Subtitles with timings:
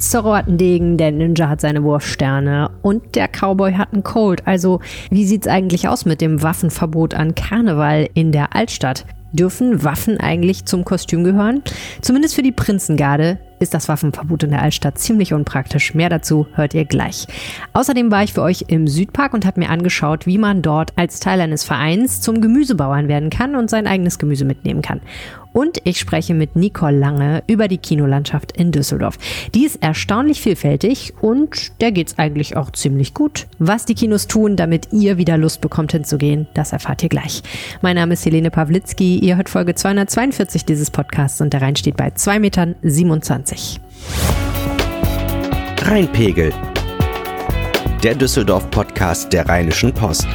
[0.00, 4.46] Zorro hat einen Degen, der Ninja hat seine Wurfsterne und der Cowboy hat einen Colt.
[4.46, 4.80] Also,
[5.10, 9.04] wie sieht's eigentlich aus mit dem Waffenverbot an Karneval in der Altstadt?
[9.32, 11.62] Dürfen Waffen eigentlich zum Kostüm gehören?
[12.00, 15.94] Zumindest für die Prinzengarde ist das Waffenverbot in der Altstadt ziemlich unpraktisch.
[15.94, 17.26] Mehr dazu hört ihr gleich.
[17.74, 21.20] Außerdem war ich für euch im Südpark und habe mir angeschaut, wie man dort als
[21.20, 25.00] Teil eines Vereins zum Gemüsebauern werden kann und sein eigenes Gemüse mitnehmen kann.
[25.52, 29.18] Und ich spreche mit Nicole Lange über die Kinolandschaft in Düsseldorf.
[29.54, 33.46] Die ist erstaunlich vielfältig und der geht's eigentlich auch ziemlich gut.
[33.58, 37.42] Was die Kinos tun, damit ihr wieder Lust bekommt hinzugehen, das erfahrt ihr gleich.
[37.82, 39.18] Mein Name ist Helene Pawlitzki.
[39.18, 42.76] Ihr hört Folge 242 dieses Podcasts und der Rhein steht bei 2,27 Metern.
[45.82, 46.52] Rheinpegel.
[48.02, 50.26] Der Düsseldorf-Podcast der Rheinischen Post.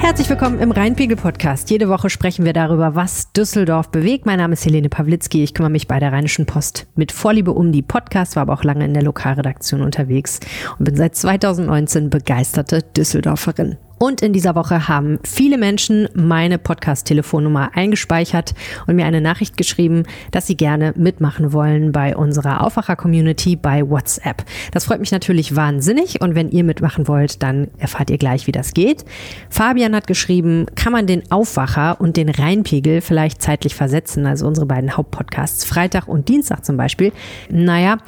[0.00, 1.68] Herzlich willkommen im Rheinpegel-Podcast.
[1.68, 4.24] Jede Woche sprechen wir darüber, was Düsseldorf bewegt.
[4.24, 5.44] Mein Name ist Helene Pawlitzki.
[5.44, 8.64] Ich kümmere mich bei der Rheinischen Post mit Vorliebe um die Podcast, war aber auch
[8.64, 10.40] lange in der Lokalredaktion unterwegs
[10.78, 13.76] und bin seit 2019 begeisterte Düsseldorferin.
[14.02, 18.54] Und in dieser Woche haben viele Menschen meine Podcast-Telefonnummer eingespeichert
[18.86, 24.42] und mir eine Nachricht geschrieben, dass sie gerne mitmachen wollen bei unserer Aufwacher-Community bei WhatsApp.
[24.72, 28.52] Das freut mich natürlich wahnsinnig und wenn ihr mitmachen wollt, dann erfahrt ihr gleich, wie
[28.52, 29.04] das geht.
[29.50, 34.64] Fabian hat geschrieben, kann man den Aufwacher und den Rheinpegel vielleicht zeitlich versetzen, also unsere
[34.64, 37.12] beiden Hauptpodcasts, Freitag und Dienstag zum Beispiel.
[37.50, 37.98] Naja,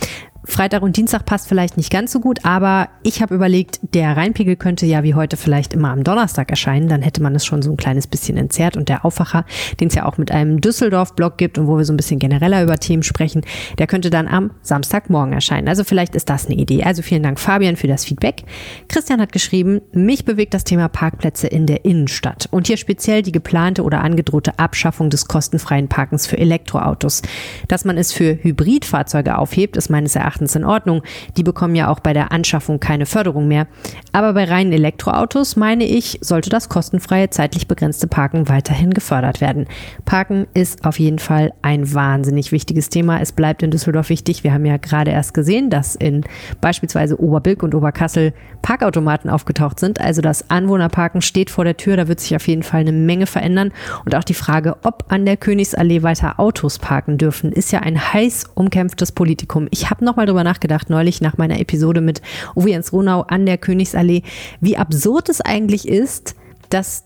[0.45, 4.57] Freitag und Dienstag passt vielleicht nicht ganz so gut, aber ich habe überlegt, der Rheinpegel
[4.57, 7.71] könnte ja wie heute vielleicht immer am Donnerstag erscheinen, dann hätte man es schon so
[7.71, 9.45] ein kleines bisschen entzerrt und der Aufwacher,
[9.79, 12.61] den es ja auch mit einem Düsseldorf-Blog gibt und wo wir so ein bisschen genereller
[12.65, 13.43] über Themen sprechen,
[13.79, 15.69] der könnte dann am Samstagmorgen erscheinen.
[15.69, 16.83] Also vielleicht ist das eine Idee.
[16.83, 18.43] Also vielen Dank Fabian für das Feedback.
[18.89, 23.33] Christian hat geschrieben, mich bewegt das Thema Parkplätze in der Innenstadt und hier speziell die
[23.33, 27.23] geplante oder angedrohte Abschaffung des kostenfreien Parkens für Elektroautos.
[27.69, 31.03] Dass man es für Hybridfahrzeuge aufhebt, ist meines Erachtens Erachtens in Ordnung.
[31.37, 33.67] Die bekommen ja auch bei der Anschaffung keine Förderung mehr.
[34.13, 39.67] Aber bei reinen Elektroautos, meine ich, sollte das kostenfreie, zeitlich begrenzte Parken weiterhin gefördert werden.
[40.07, 43.21] Parken ist auf jeden Fall ein wahnsinnig wichtiges Thema.
[43.21, 44.43] Es bleibt in Düsseldorf wichtig.
[44.43, 46.25] Wir haben ja gerade erst gesehen, dass in
[46.63, 48.33] beispielsweise Oberbilk und Oberkassel
[48.63, 50.01] Parkautomaten aufgetaucht sind.
[50.01, 51.99] Also das Anwohnerparken steht vor der Tür.
[51.99, 53.71] Da wird sich auf jeden Fall eine Menge verändern.
[54.07, 58.13] Und auch die Frage, ob an der Königsallee weiter Autos parken dürfen, ist ja ein
[58.15, 59.69] heiß umkämpftes Politikum.
[59.71, 62.23] Ich habe noch mal drüber nachgedacht, neulich nach meiner Episode mit
[62.55, 64.23] Uwe Jens Ronau an der Königsallee,
[64.61, 66.37] wie absurd es eigentlich ist,
[66.71, 67.05] dass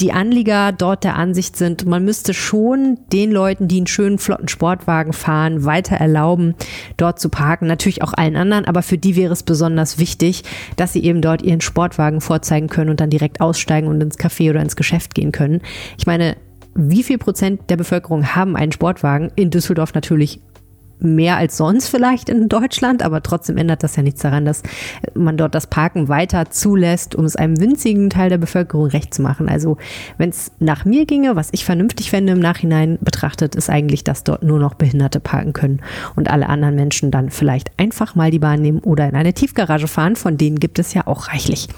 [0.00, 4.48] die Anlieger dort der Ansicht sind, man müsste schon den Leuten, die einen schönen flotten
[4.48, 6.54] Sportwagen fahren, weiter erlauben,
[6.96, 7.66] dort zu parken.
[7.66, 10.42] Natürlich auch allen anderen, aber für die wäre es besonders wichtig,
[10.76, 14.48] dass sie eben dort ihren Sportwagen vorzeigen können und dann direkt aussteigen und ins Café
[14.48, 15.60] oder ins Geschäft gehen können.
[15.98, 16.36] Ich meine,
[16.74, 19.30] wie viel Prozent der Bevölkerung haben einen Sportwagen?
[19.36, 20.40] In Düsseldorf natürlich
[21.02, 24.62] mehr als sonst vielleicht in Deutschland, aber trotzdem ändert das ja nichts daran, dass
[25.14, 29.22] man dort das Parken weiter zulässt, um es einem winzigen Teil der Bevölkerung recht zu
[29.22, 29.48] machen.
[29.48, 29.76] Also
[30.18, 34.24] wenn es nach mir ginge, was ich vernünftig fände im Nachhinein betrachtet, ist eigentlich, dass
[34.24, 35.80] dort nur noch Behinderte parken können
[36.16, 39.88] und alle anderen Menschen dann vielleicht einfach mal die Bahn nehmen oder in eine Tiefgarage
[39.88, 41.68] fahren, von denen gibt es ja auch reichlich.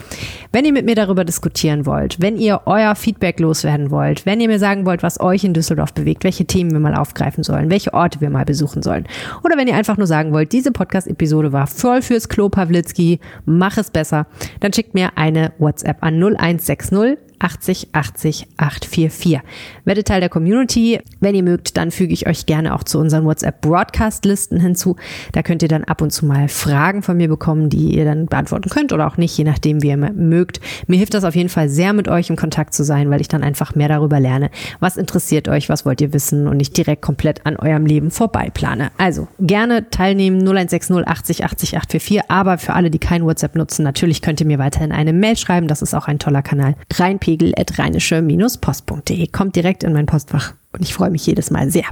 [0.52, 4.48] Wenn ihr mit mir darüber diskutieren wollt, wenn ihr euer Feedback loswerden wollt, wenn ihr
[4.48, 7.94] mir sagen wollt, was euch in Düsseldorf bewegt, welche Themen wir mal aufgreifen sollen, welche
[7.94, 9.06] Orte wir mal besuchen sollen,
[9.42, 13.76] oder wenn ihr einfach nur sagen wollt, diese Podcast-Episode war voll fürs Klo Pawlitzki, mach
[13.76, 14.26] es besser,
[14.60, 19.40] dann schickt mir eine WhatsApp an 0160 80 80 844.
[19.84, 21.00] Werdet Teil der Community.
[21.20, 24.96] Wenn ihr mögt, dann füge ich euch gerne auch zu unseren WhatsApp-Broadcast-Listen hinzu.
[25.32, 28.26] Da könnt ihr dann ab und zu mal Fragen von mir bekommen, die ihr dann
[28.26, 30.60] beantworten könnt oder auch nicht, je nachdem, wie ihr mögt.
[30.86, 33.28] Mir hilft das auf jeden Fall sehr, mit euch im Kontakt zu sein, weil ich
[33.28, 34.50] dann einfach mehr darüber lerne.
[34.78, 35.68] Was interessiert euch?
[35.68, 36.46] Was wollt ihr wissen?
[36.46, 38.90] Und ich direkt komplett an eurem Leben vorbei plane.
[38.98, 42.30] Also gerne teilnehmen 0160 80 80 844.
[42.30, 45.66] Aber für alle, die kein WhatsApp nutzen, natürlich könnt ihr mir weiterhin eine Mail schreiben.
[45.66, 46.76] Das ist auch ein toller Kanal.
[46.92, 49.26] Reinpegel pegel.rheinische-post.de.
[49.28, 51.84] Kommt direkt in mein Postfach und ich freue mich jedes Mal sehr.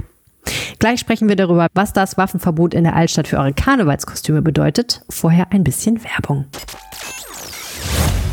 [0.79, 5.01] Gleich sprechen wir darüber, was das Waffenverbot in der Altstadt für eure Karnevalskostüme bedeutet.
[5.09, 6.45] Vorher ein bisschen Werbung.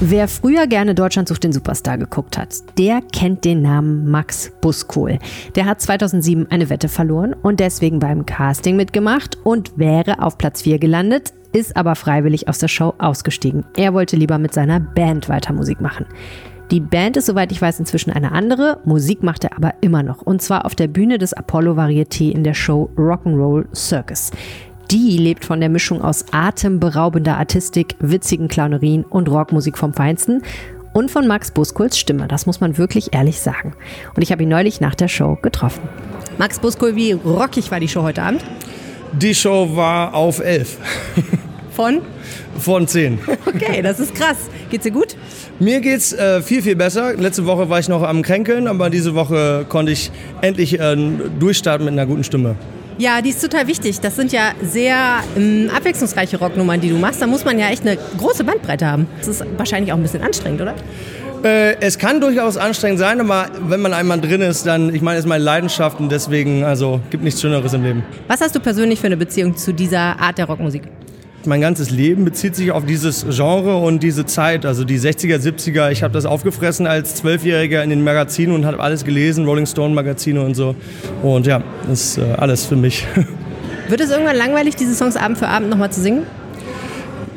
[0.00, 5.18] Wer früher gerne Deutschland sucht den Superstar geguckt hat, der kennt den Namen Max Buskohl.
[5.56, 10.62] Der hat 2007 eine Wette verloren und deswegen beim Casting mitgemacht und wäre auf Platz
[10.62, 13.64] 4 gelandet, ist aber freiwillig aus der Show ausgestiegen.
[13.76, 16.06] Er wollte lieber mit seiner Band weiter Musik machen.
[16.70, 18.78] Die Band ist, soweit ich weiß, inzwischen eine andere.
[18.84, 20.20] Musik macht er aber immer noch.
[20.20, 24.30] Und zwar auf der Bühne des Apollo Varieté in der Show Rock'n'Roll Circus.
[24.90, 30.42] Die lebt von der Mischung aus atemberaubender Artistik, witzigen Clownerien und Rockmusik vom Feinsten
[30.92, 32.28] und von Max Buskols Stimme.
[32.28, 33.74] Das muss man wirklich ehrlich sagen.
[34.14, 35.82] Und ich habe ihn neulich nach der Show getroffen.
[36.36, 38.44] Max Buskol, wie rockig war die Show heute Abend?
[39.12, 40.76] Die Show war auf 11.
[41.70, 42.02] Von?
[42.58, 43.18] Von 10.
[43.46, 44.36] Okay, das ist krass.
[44.70, 45.16] Geht's dir gut?
[45.58, 47.14] Mir geht's äh, viel, viel besser.
[47.14, 50.10] Letzte Woche war ich noch am Kränkeln, aber diese Woche konnte ich
[50.42, 50.96] endlich äh,
[51.38, 52.56] durchstarten mit einer guten Stimme.
[52.98, 54.00] Ja, die ist total wichtig.
[54.00, 57.22] Das sind ja sehr ähm, abwechslungsreiche Rocknummern, die du machst.
[57.22, 59.06] Da muss man ja echt eine große Bandbreite haben.
[59.18, 60.74] Das ist wahrscheinlich auch ein bisschen anstrengend, oder?
[61.44, 65.18] Äh, es kann durchaus anstrengend sein, aber wenn man einmal drin ist, dann, ich meine,
[65.18, 68.02] es ist meine Leidenschaft und deswegen, also, gibt nichts Schöneres im Leben.
[68.26, 70.82] Was hast du persönlich für eine Beziehung zu dieser Art der Rockmusik?
[71.48, 75.90] Mein ganzes Leben bezieht sich auf dieses Genre und diese Zeit, also die 60er, 70er.
[75.90, 79.94] Ich habe das aufgefressen als Zwölfjähriger in den Magazinen und habe alles gelesen, Rolling Stone
[79.94, 80.74] Magazine und so.
[81.22, 83.06] Und ja, das ist äh, alles für mich.
[83.88, 86.24] Wird es irgendwann langweilig, diese Songs Abend für Abend nochmal zu singen?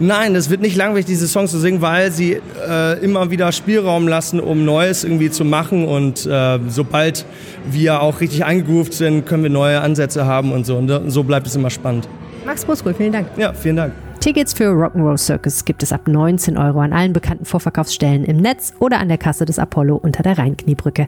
[0.02, 4.10] Nein, es wird nicht langweilig, diese Songs zu singen, weil sie äh, immer wieder Spielraum
[4.10, 5.88] lassen, um Neues irgendwie zu machen.
[5.88, 7.25] Und äh, sobald
[7.72, 10.75] wir auch richtig eingegroovt sind, können wir neue Ansätze haben und so.
[10.75, 12.10] Und so bleibt es immer spannend.
[12.46, 13.28] Max Buskul, vielen Dank.
[13.38, 13.94] Ja, vielen Dank.
[14.20, 18.74] Tickets für Rock'n'Roll Circus gibt es ab 19 Euro an allen bekannten Vorverkaufsstellen im Netz
[18.78, 21.08] oder an der Kasse des Apollo unter der Rheinkniebrücke.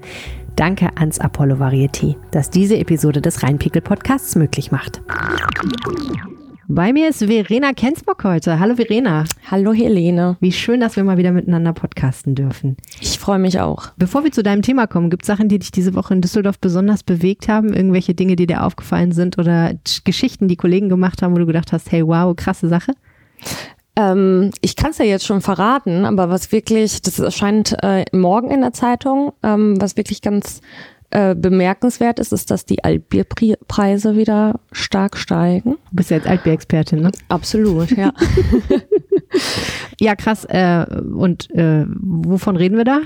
[0.55, 5.01] Danke ans Apollo Varieté, das diese Episode des Rheinpickel Podcasts möglich macht.
[6.69, 8.57] Bei mir ist Verena Kensbock heute.
[8.57, 9.25] Hallo Verena.
[9.51, 10.37] Hallo Helene.
[10.39, 12.77] Wie schön, dass wir mal wieder miteinander podcasten dürfen.
[13.01, 13.89] Ich freue mich auch.
[13.97, 16.59] Bevor wir zu deinem Thema kommen, gibt es Sachen, die dich diese Woche in Düsseldorf
[16.59, 17.73] besonders bewegt haben?
[17.73, 19.73] Irgendwelche Dinge, die dir aufgefallen sind oder
[20.05, 22.93] Geschichten, die Kollegen gemacht haben, wo du gedacht hast, hey, wow, krasse Sache?
[23.97, 28.49] Ähm, ich kann es ja jetzt schon verraten, aber was wirklich, das erscheint äh, morgen
[28.51, 30.61] in der Zeitung, ähm, was wirklich ganz
[31.13, 35.77] äh, bemerkenswert ist, ist, dass die Altbierpreise wieder stark steigen.
[35.91, 37.11] Du bist ja jetzt Altbierexpertin, ne?
[37.29, 38.11] Absolut, ja.
[39.99, 40.45] ja, krass.
[40.45, 43.01] Äh, und äh, wovon reden wir da?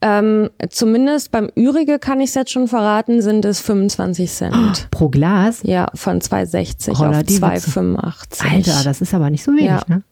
[0.00, 4.56] Ähm, zumindest beim Ürige kann ich es jetzt schon verraten, sind es 25 Cent.
[4.56, 5.60] Oh, pro Glas?
[5.62, 8.50] Ja, von 2,60 auf 2,85.
[8.50, 9.84] Alter, das ist aber nicht so wenig, ja.
[9.86, 10.02] ne?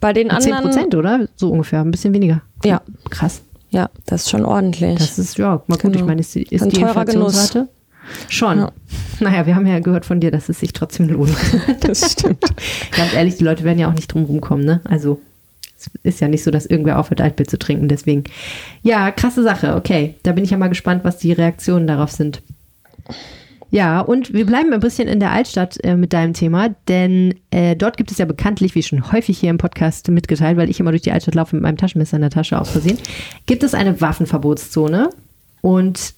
[0.00, 0.54] Bei den anderen.
[0.54, 1.28] 10 Prozent, oder?
[1.36, 2.42] So ungefähr, ein bisschen weniger.
[2.64, 2.82] Ja.
[3.10, 3.42] Krass.
[3.70, 4.98] Ja, das ist schon ordentlich.
[4.98, 5.96] Das ist, ja, mal gut, genau.
[5.96, 7.68] ich meine, ist, ist Ein die Inflationsrate?
[8.28, 8.58] Schon.
[8.58, 8.72] Ja.
[9.20, 11.34] Naja, wir haben ja gehört von dir, dass es sich trotzdem lohnt.
[11.80, 12.44] Das stimmt.
[12.92, 14.80] Ganz ehrlich, die Leute werden ja auch nicht drum rumkommen, ne?
[14.84, 15.20] Also,
[15.76, 18.24] es ist ja nicht so, dass irgendwer aufhört, Altbier zu trinken, deswegen.
[18.82, 20.14] Ja, krasse Sache, okay.
[20.22, 22.42] Da bin ich ja mal gespannt, was die Reaktionen darauf sind.
[23.70, 27.74] Ja, und wir bleiben ein bisschen in der Altstadt äh, mit deinem Thema, denn äh,
[27.74, 30.92] dort gibt es ja bekanntlich, wie schon häufig hier im Podcast mitgeteilt, weil ich immer
[30.92, 32.98] durch die Altstadt laufe mit meinem Taschenmesser in der Tasche aus Versehen,
[33.46, 35.10] gibt es eine Waffenverbotszone.
[35.62, 36.14] Und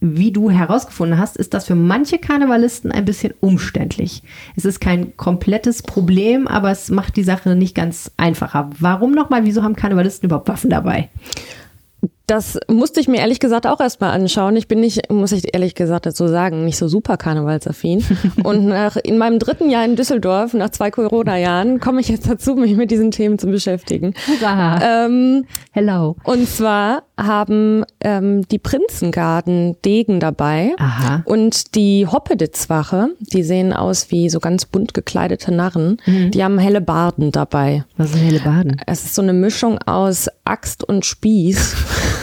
[0.00, 4.22] wie du herausgefunden hast, ist das für manche Karnevalisten ein bisschen umständlich.
[4.54, 8.68] Es ist kein komplettes Problem, aber es macht die Sache nicht ganz einfacher.
[8.78, 9.46] Warum nochmal?
[9.46, 11.08] Wieso haben Karnevalisten überhaupt Waffen dabei?
[12.26, 14.56] Das musste ich mir ehrlich gesagt auch erstmal anschauen.
[14.56, 18.04] Ich bin nicht, muss ich ehrlich gesagt dazu sagen, nicht so super karnevalsaffin.
[18.44, 22.54] Und nach, in meinem dritten Jahr in Düsseldorf, nach zwei Corona-Jahren, komme ich jetzt dazu,
[22.54, 24.14] mich mit diesen Themen zu beschäftigen.
[24.26, 25.04] Hurra.
[25.04, 26.16] Ähm, Hello.
[26.24, 30.72] Und zwar haben ähm, die Prinzengarden Degen dabei.
[30.78, 31.22] Aha.
[31.26, 36.30] Und die Hoppeditzwache, die sehen aus wie so ganz bunt gekleidete Narren, mhm.
[36.30, 37.84] die haben helle Barden dabei.
[37.96, 38.80] Was sind helle Barden?
[38.86, 41.76] Es ist so eine Mischung aus Axt und Spieß.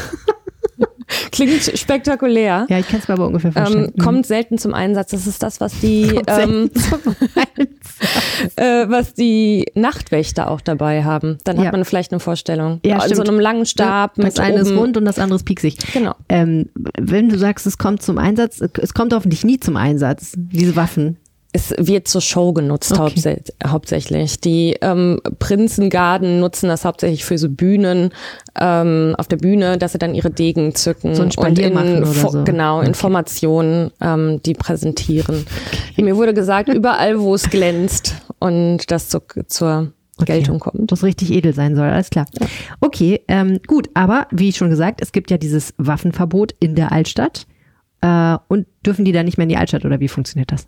[1.31, 2.65] Klingt spektakulär.
[2.69, 3.91] Ja, ich kann es mir aber ungefähr vorstellen.
[3.95, 5.11] Ähm, kommt selten zum Einsatz.
[5.11, 6.69] Das ist das, was die, ähm,
[8.55, 11.37] äh, was die Nachtwächter auch dabei haben.
[11.43, 11.65] Dann ja.
[11.65, 12.79] hat man vielleicht eine Vorstellung.
[12.85, 14.17] Ja, An so einem langen Stab.
[14.17, 15.77] Ja, das eine ist rund und das andere ist pieksig.
[15.93, 16.15] Genau.
[16.29, 16.69] Ähm,
[16.99, 21.17] wenn du sagst, es kommt zum Einsatz, es kommt hoffentlich nie zum Einsatz, diese Waffen
[21.53, 23.01] es wird zur Show genutzt okay.
[23.01, 24.39] hauptsä hauptsächlich.
[24.39, 28.11] Die ähm, Prinzengarden nutzen das hauptsächlich für so Bühnen
[28.59, 32.43] ähm, auf der Bühne, dass sie dann ihre Degen zücken so und in, so.
[32.43, 32.87] genau okay.
[32.87, 35.45] Informationen ähm, die präsentieren.
[35.91, 36.03] Okay.
[36.03, 39.91] Mir wurde gesagt, überall wo es glänzt und das zu, zur
[40.25, 40.91] Geltung kommt.
[40.91, 42.27] Was richtig edel sein soll, alles klar.
[42.39, 42.47] Ja.
[42.79, 47.47] Okay, ähm, gut, aber wie schon gesagt, es gibt ja dieses Waffenverbot in der Altstadt.
[48.01, 50.67] Äh, und dürfen die dann nicht mehr in die Altstadt oder wie funktioniert das?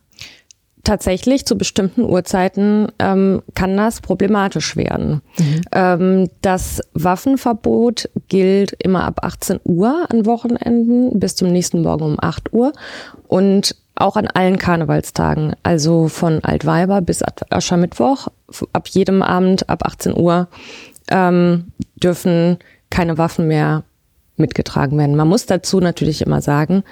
[0.83, 5.21] Tatsächlich zu bestimmten Uhrzeiten ähm, kann das problematisch werden.
[5.39, 5.61] Mhm.
[5.71, 12.17] Ähm, das Waffenverbot gilt immer ab 18 Uhr an Wochenenden bis zum nächsten Morgen um
[12.19, 12.73] 8 Uhr
[13.27, 18.27] und auch an allen Karnevalstagen, also von Altweiber bis Aschermittwoch,
[18.73, 20.47] ab jedem Abend ab 18 Uhr
[21.09, 22.57] ähm, dürfen
[22.89, 23.83] keine Waffen mehr
[24.35, 25.15] mitgetragen werden.
[25.15, 26.83] Man muss dazu natürlich immer sagen,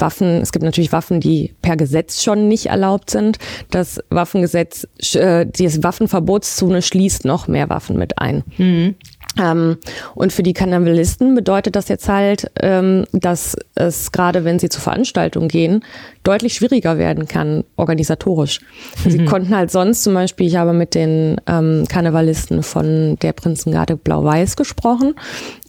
[0.00, 3.38] Waffen, es gibt natürlich Waffen, die per Gesetz schon nicht erlaubt sind.
[3.70, 8.44] Das Waffengesetz, äh, die Waffenverbotszone schließt noch mehr Waffen mit ein.
[8.56, 8.94] Mhm.
[9.38, 9.76] Ähm,
[10.14, 14.80] und für die Karnevalisten bedeutet das jetzt halt, ähm, dass es gerade, wenn sie zu
[14.80, 15.84] Veranstaltungen gehen,
[16.24, 18.60] deutlich schwieriger werden kann, organisatorisch.
[19.04, 19.10] Mhm.
[19.10, 23.96] Sie konnten halt sonst zum Beispiel, ich habe mit den ähm, Karnevalisten von der Prinzengarde
[23.96, 25.14] Blau-Weiß gesprochen.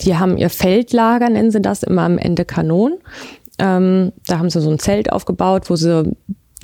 [0.01, 2.93] Die haben ihr Feldlager, nennen sie das, immer am Ende Kanon.
[3.59, 6.15] Ähm, da haben sie so ein Zelt aufgebaut, wo sie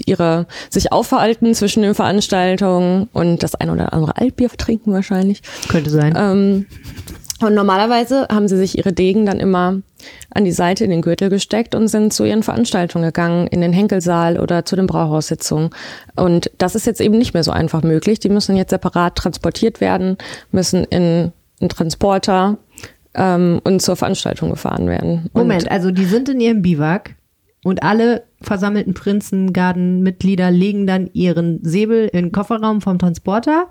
[0.06, 5.42] ihre sich aufhalten zwischen den Veranstaltungen und das ein oder andere Altbier trinken wahrscheinlich.
[5.70, 6.14] Könnte sein.
[6.18, 6.66] Ähm,
[7.42, 9.82] und normalerweise haben sie sich ihre Degen dann immer
[10.34, 13.74] an die Seite in den Gürtel gesteckt und sind zu ihren Veranstaltungen gegangen, in den
[13.74, 15.72] Henkelsaal oder zu den Brauhaussitzungen.
[16.16, 18.20] Und das ist jetzt eben nicht mehr so einfach möglich.
[18.20, 20.18] Die müssen jetzt separat transportiert werden,
[20.52, 22.58] müssen in einen Transporter
[23.16, 25.30] ähm, und zur Veranstaltung gefahren werden.
[25.34, 27.16] Und Moment, also die sind in ihrem Biwak
[27.64, 33.68] und alle versammelten Prinzengardenmitglieder legen dann ihren Säbel in den Kofferraum vom Transporter,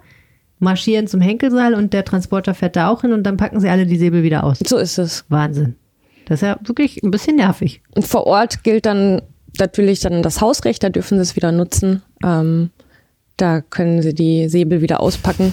[0.59, 3.87] marschieren zum Henkelsaal und der Transporter fährt da auch hin und dann packen sie alle
[3.87, 4.59] die Säbel wieder aus.
[4.65, 5.25] So ist es.
[5.29, 5.77] Wahnsinn.
[6.27, 7.83] Das ist ja wirklich ein bisschen nervig.
[7.95, 9.21] Und vor Ort gilt dann
[9.59, 12.03] natürlich dann das Hausrecht, da dürfen sie es wieder nutzen.
[12.25, 12.71] Ähm,
[13.37, 15.53] da können sie die Säbel wieder auspacken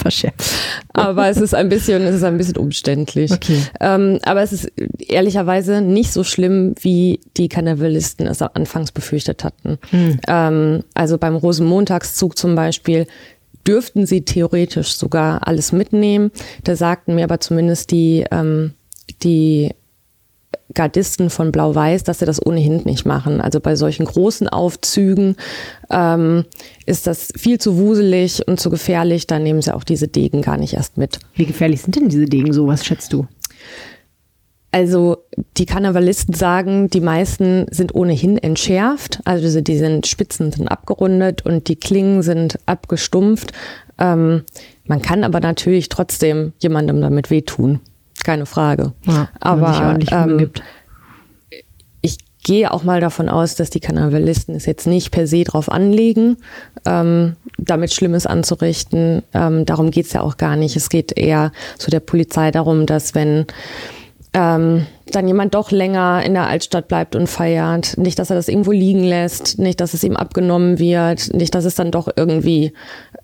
[0.00, 0.42] verschärft.
[0.92, 3.30] Aber es ist ein bisschen, es ist ein bisschen umständlich.
[3.30, 3.62] Okay.
[3.80, 9.78] Ähm, aber es ist ehrlicherweise nicht so schlimm, wie die Karnevalisten es anfangs befürchtet hatten.
[9.90, 10.20] Hm.
[10.26, 13.06] Ähm, also beim Rosenmontagszug zum Beispiel
[13.66, 16.32] dürften sie theoretisch sogar alles mitnehmen.
[16.64, 18.74] Da sagten mir aber zumindest die, ähm,
[19.22, 19.70] die
[20.74, 23.40] Gardisten von Blau-Weiß, dass sie das ohnehin nicht machen.
[23.40, 25.36] Also bei solchen großen Aufzügen
[25.90, 26.44] ähm,
[26.86, 29.26] ist das viel zu wuselig und zu gefährlich.
[29.26, 31.18] Da nehmen sie auch diese Degen gar nicht erst mit.
[31.34, 32.66] Wie gefährlich sind denn diese Degen so?
[32.66, 33.26] Was schätzt du?
[34.72, 35.18] Also
[35.56, 39.20] die Karnevalisten sagen, die meisten sind ohnehin entschärft.
[39.24, 43.52] Also die sind Spitzen sind abgerundet und die Klingen sind abgestumpft.
[43.98, 44.44] Ähm,
[44.84, 47.80] man kann aber natürlich trotzdem jemandem damit wehtun
[48.24, 48.92] keine Frage.
[49.06, 50.50] Ja, Aber ähm,
[52.02, 55.70] ich gehe auch mal davon aus, dass die Karnevalisten es jetzt nicht per se drauf
[55.70, 56.38] anlegen,
[56.86, 59.22] ähm, damit Schlimmes anzurichten.
[59.34, 60.76] Ähm, darum geht's ja auch gar nicht.
[60.76, 63.46] Es geht eher zu der Polizei darum, dass wenn
[64.32, 67.98] ähm, dann jemand doch länger in der Altstadt bleibt und feiert.
[67.98, 71.64] Nicht, dass er das irgendwo liegen lässt, nicht, dass es ihm abgenommen wird, nicht, dass
[71.64, 72.72] es dann doch irgendwie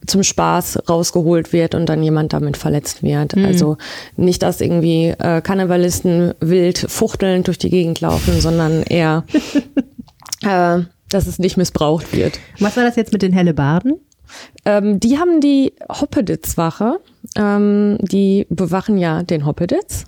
[0.07, 3.37] zum Spaß rausgeholt wird und dann jemand damit verletzt wird.
[3.37, 3.45] Mhm.
[3.45, 3.77] Also
[4.17, 9.25] nicht, dass irgendwie äh, Karnevalisten wild fuchtelnd durch die Gegend laufen, sondern eher,
[10.43, 12.41] äh, dass es nicht missbraucht wird.
[12.59, 13.95] Was war das jetzt mit den Hellebarden?
[14.65, 16.99] Ähm, die haben die Hoppeditz-Wache.
[17.37, 20.05] Ähm, die bewachen ja den Hoppeditz.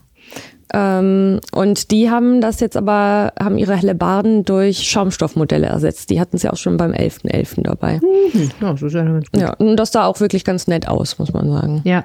[0.75, 6.10] Ähm, und die haben das jetzt aber, haben ihre Hellebarden durch Schaumstoffmodelle ersetzt.
[6.10, 7.32] Die hatten sie auch schon beim 11.11.
[7.32, 7.62] .11.
[7.62, 8.00] dabei.
[8.00, 8.50] Mhm.
[8.60, 9.40] Ja, das ist ja, ganz gut.
[9.40, 11.80] ja, und das sah auch wirklich ganz nett aus, muss man sagen.
[11.84, 12.04] Ja.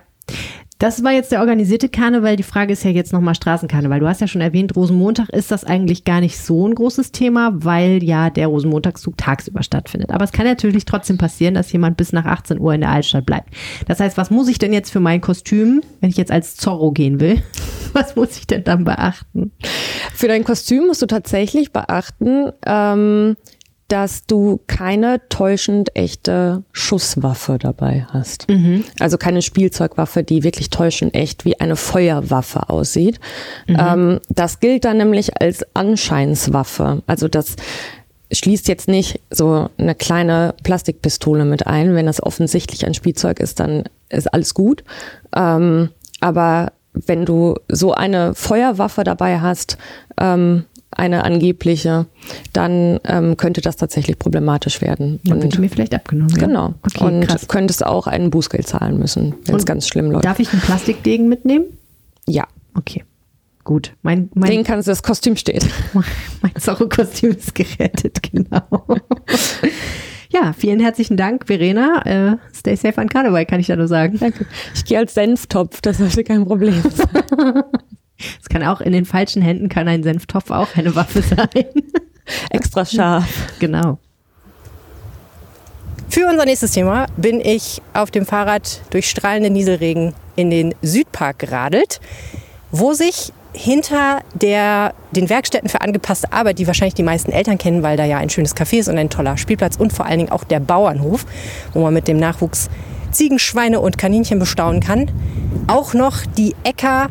[0.79, 2.35] Das war jetzt der organisierte Karneval.
[2.35, 3.99] Die Frage ist ja jetzt nochmal Straßenkarneval.
[3.99, 7.51] Du hast ja schon erwähnt, Rosenmontag ist das eigentlich gar nicht so ein großes Thema,
[7.53, 10.09] weil ja der Rosenmontagszug tagsüber stattfindet.
[10.09, 13.25] Aber es kann natürlich trotzdem passieren, dass jemand bis nach 18 Uhr in der Altstadt
[13.25, 13.53] bleibt.
[13.87, 16.91] Das heißt, was muss ich denn jetzt für mein Kostüm, wenn ich jetzt als Zorro
[16.91, 17.41] gehen will?
[17.93, 19.51] Was muss ich denn dann beachten?
[20.15, 23.35] Für dein Kostüm musst du tatsächlich beachten, ähm,
[23.87, 28.49] dass du keine täuschend echte Schusswaffe dabei hast.
[28.49, 28.85] Mhm.
[28.99, 33.19] Also keine Spielzeugwaffe, die wirklich täuschend echt wie eine Feuerwaffe aussieht.
[33.67, 33.77] Mhm.
[33.79, 37.03] Ähm, das gilt dann nämlich als Anscheinswaffe.
[37.07, 37.55] Also das
[38.31, 41.95] schließt jetzt nicht so eine kleine Plastikpistole mit ein.
[41.95, 44.83] Wenn das offensichtlich ein Spielzeug ist, dann ist alles gut.
[45.35, 49.77] Ähm, aber wenn du so eine Feuerwaffe dabei hast,
[50.19, 50.65] ähm,
[50.97, 52.05] eine angebliche,
[52.53, 55.19] dann ähm, könnte das tatsächlich problematisch werden.
[55.23, 56.33] Dann wird mir vielleicht abgenommen.
[56.35, 56.47] Ja?
[56.47, 56.73] Genau.
[56.85, 57.47] Okay, und krass.
[57.47, 60.25] könntest auch ein Bußgeld zahlen müssen, wenn es ganz schlimm läuft.
[60.25, 61.65] Darf ich einen Plastikdegen mitnehmen?
[62.27, 62.47] Ja.
[62.75, 63.03] Okay.
[63.63, 63.93] Gut.
[64.01, 65.65] Mein, mein Den kannst du, das Kostüm steht.
[66.41, 68.61] mein Zorro-Kostüm ist gerettet, genau.
[70.33, 72.01] Ja, vielen herzlichen Dank, Verena.
[72.05, 74.17] Äh, stay safe an Karneval, kann ich da nur sagen.
[74.19, 74.47] Danke.
[74.73, 77.63] Ich gehe als Senftopf, das sollte kein Problem sein.
[78.41, 81.65] Es kann auch in den falschen Händen kann ein Senftopf auch eine Waffe sein.
[82.49, 83.47] Extra scharf.
[83.59, 83.99] Genau.
[86.09, 91.39] Für unser nächstes Thema bin ich auf dem Fahrrad durch strahlenden Nieselregen in den Südpark
[91.39, 91.99] geradelt,
[92.71, 97.83] wo sich hinter der, den Werkstätten für angepasste Arbeit, die wahrscheinlich die meisten Eltern kennen,
[97.83, 100.31] weil da ja ein schönes Café ist und ein toller Spielplatz und vor allen Dingen
[100.31, 101.25] auch der Bauernhof,
[101.73, 102.69] wo man mit dem Nachwuchs
[103.11, 105.09] Ziegen, Schweine und Kaninchen bestaunen kann,
[105.67, 107.09] auch noch die Äcker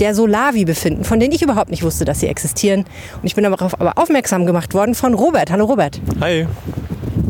[0.00, 2.84] der Solavi befinden, von denen ich überhaupt nicht wusste, dass sie existieren.
[3.20, 5.50] Und ich bin darauf aber aufmerksam gemacht worden von Robert.
[5.50, 6.00] Hallo Robert.
[6.20, 6.46] Hi.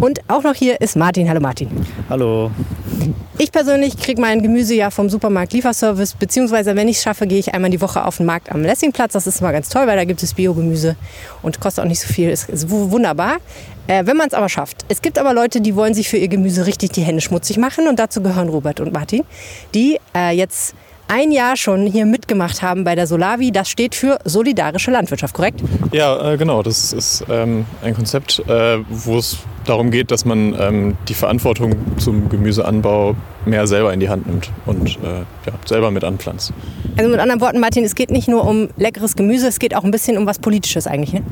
[0.00, 1.28] Und auch noch hier ist Martin.
[1.28, 1.68] Hallo Martin.
[2.08, 2.50] Hallo.
[3.36, 7.38] Ich persönlich kriege mein Gemüse ja vom Supermarkt Lieferservice, beziehungsweise wenn ich es schaffe, gehe
[7.38, 9.12] ich einmal die Woche auf den Markt am Lessingplatz.
[9.12, 10.96] Das ist immer ganz toll, weil da gibt es Biogemüse
[11.42, 12.30] und kostet auch nicht so viel.
[12.30, 13.36] Ist, ist wunderbar.
[13.86, 14.84] Äh, wenn man es aber schafft.
[14.88, 17.88] Es gibt aber Leute, die wollen sich für ihr Gemüse richtig die Hände schmutzig machen
[17.88, 19.24] und dazu gehören Robert und Martin,
[19.74, 20.74] die äh, jetzt
[21.08, 23.50] ein Jahr schon hier mitgemacht haben bei der Solavi.
[23.50, 25.62] Das steht für solidarische Landwirtschaft, korrekt?
[25.92, 26.62] Ja, äh, genau.
[26.62, 31.76] Das ist ähm, ein Konzept, äh, wo es darum geht, dass man ähm, die Verantwortung
[31.98, 36.52] zum Gemüseanbau mehr selber in die Hand nimmt und äh, ja, selber mit anpflanzt.
[36.96, 39.84] Also mit anderen Worten, Martin, es geht nicht nur um leckeres Gemüse, es geht auch
[39.84, 41.22] ein bisschen um was Politisches eigentlich, ne?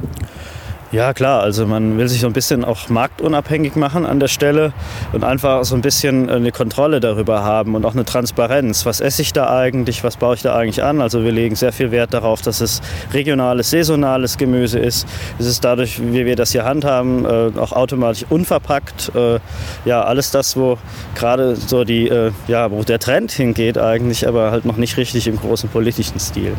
[0.96, 1.42] Ja, klar.
[1.42, 4.72] Also man will sich so ein bisschen auch marktunabhängig machen an der Stelle
[5.12, 8.86] und einfach so ein bisschen eine Kontrolle darüber haben und auch eine Transparenz.
[8.86, 10.04] Was esse ich da eigentlich?
[10.04, 11.02] Was baue ich da eigentlich an?
[11.02, 12.80] Also wir legen sehr viel Wert darauf, dass es
[13.12, 15.06] regionales, saisonales Gemüse ist.
[15.38, 19.12] Es ist dadurch, wie wir das hier handhaben, äh, auch automatisch unverpackt.
[19.14, 19.38] Äh,
[19.84, 20.78] ja, alles das, wo
[21.14, 25.28] gerade so die, äh, ja, wo der Trend hingeht eigentlich, aber halt noch nicht richtig
[25.28, 26.54] im großen politischen Stil.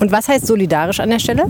[0.00, 1.44] Und was heißt solidarisch an der Stelle?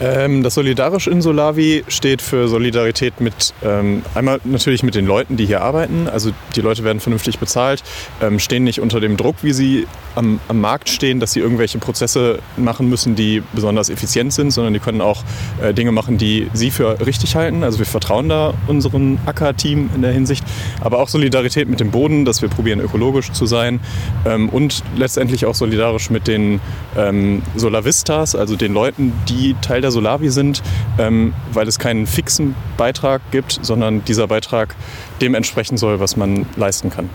[0.00, 5.38] Ähm, das Solidarisch in Solavi steht für Solidarität mit ähm, einmal natürlich mit den Leuten,
[5.38, 6.06] die hier arbeiten.
[6.06, 7.82] Also die Leute werden vernünftig bezahlt,
[8.20, 11.78] ähm, stehen nicht unter dem Druck, wie sie am, am, Markt stehen, dass sie irgendwelche
[11.78, 15.22] Prozesse machen müssen, die besonders effizient sind, sondern die können auch
[15.62, 17.64] äh, Dinge machen, die sie für richtig halten.
[17.64, 20.44] Also wir vertrauen da unserem Acker-Team in der Hinsicht.
[20.80, 23.80] Aber auch Solidarität mit dem Boden, dass wir probieren ökologisch zu sein
[24.26, 26.60] ähm, und letztendlich auch solidarisch mit den
[26.96, 27.42] ähm,
[27.78, 30.62] Solavistas, also den Leuten, die Teil der Solavi sind,
[30.98, 34.74] ähm, weil es keinen fixen Beitrag gibt, sondern dieser Beitrag
[35.20, 37.08] dem entsprechen soll, was man leisten kann.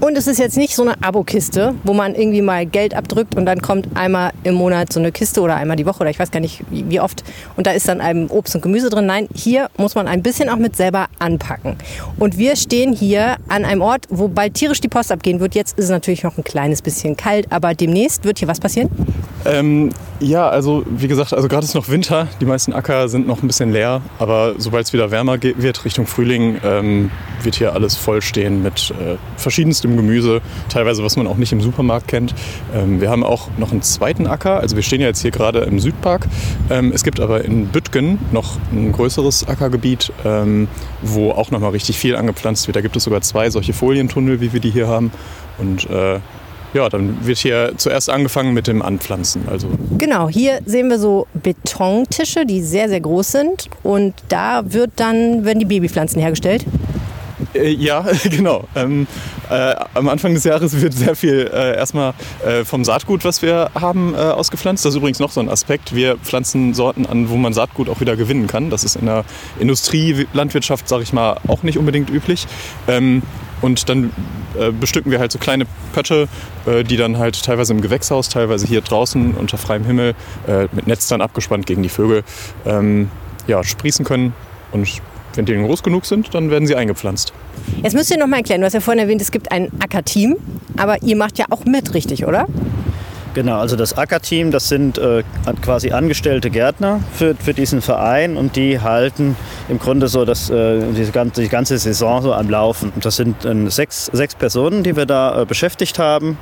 [0.00, 3.46] Und es ist jetzt nicht so eine Abokiste, wo man irgendwie mal Geld abdrückt und
[3.46, 6.30] dann kommt einmal im Monat so eine Kiste oder einmal die Woche oder ich weiß
[6.30, 7.24] gar nicht wie oft
[7.56, 9.06] und da ist dann einem Obst und Gemüse drin.
[9.06, 11.76] Nein, hier muss man ein bisschen auch mit selber anpacken.
[12.18, 15.54] Und wir stehen hier an einem Ort, wo bald tierisch die Post abgehen wird.
[15.54, 18.90] Jetzt ist es natürlich noch ein kleines bisschen kalt, aber demnächst wird hier was passieren?
[19.46, 22.28] Ähm, ja, also wie gesagt, also gerade ist noch Winter.
[22.40, 26.06] Die meisten Acker sind noch ein bisschen leer, aber sobald es wieder wärmer wird Richtung
[26.06, 27.10] Frühling, ähm,
[27.42, 29.16] wird hier alles vollstehen mit äh,
[29.84, 32.34] verschiedenstem Gemüse, teilweise was man auch nicht im Supermarkt kennt.
[32.74, 35.60] Ähm, wir haben auch noch einen zweiten Acker, also wir stehen ja jetzt hier gerade
[35.60, 36.26] im Südpark.
[36.70, 40.68] Ähm, es gibt aber in Büttgen noch ein größeres Ackergebiet, ähm,
[41.02, 42.76] wo auch noch mal richtig viel angepflanzt wird.
[42.76, 45.10] Da gibt es sogar zwei solche Folientunnel, wie wir die hier haben.
[45.58, 46.18] Und äh,
[46.72, 49.42] ja, dann wird hier zuerst angefangen mit dem Anpflanzen.
[49.48, 53.68] Also genau, hier sehen wir so Betontische, die sehr, sehr groß sind.
[53.84, 56.64] Und da wird dann, werden die Babypflanzen hergestellt.
[57.54, 58.66] Äh, ja, genau.
[58.74, 59.06] Ähm,
[59.50, 62.14] äh, am Anfang des Jahres wird sehr viel äh, erstmal
[62.44, 64.84] äh, vom Saatgut, was wir haben, äh, ausgepflanzt.
[64.84, 65.94] Das ist übrigens noch so ein Aspekt.
[65.94, 68.70] Wir pflanzen Sorten an, wo man Saatgut auch wieder gewinnen kann.
[68.70, 69.24] Das ist in der
[69.58, 72.46] Industrielandwirtschaft, sage ich mal, auch nicht unbedingt üblich.
[72.88, 73.22] Ähm,
[73.60, 74.10] und dann
[74.58, 76.28] äh, bestücken wir halt so kleine Pötte,
[76.66, 80.14] die dann halt teilweise im Gewächshaus, teilweise hier draußen unter freiem Himmel
[80.72, 82.24] mit Netz dann abgespannt gegen die Vögel
[82.64, 83.10] ähm,
[83.46, 84.32] ja, sprießen können.
[84.72, 84.88] Und
[85.36, 87.32] wenn die groß genug sind, dann werden sie eingepflanzt.
[87.82, 90.36] Jetzt müsst ihr noch mal erklären, du hast ja vorhin erwähnt, es gibt ein Ackerteam,
[90.76, 92.46] aber ihr macht ja auch mit, richtig, oder?
[93.34, 95.24] Genau, also das Ackerteam, das sind äh,
[95.60, 99.34] quasi angestellte Gärtner für, für diesen Verein und die halten
[99.68, 102.92] im Grunde so das, äh, diese ganze, die ganze Saison so am Laufen.
[103.00, 106.38] Das sind äh, sechs, sechs Personen, die wir da äh, beschäftigt haben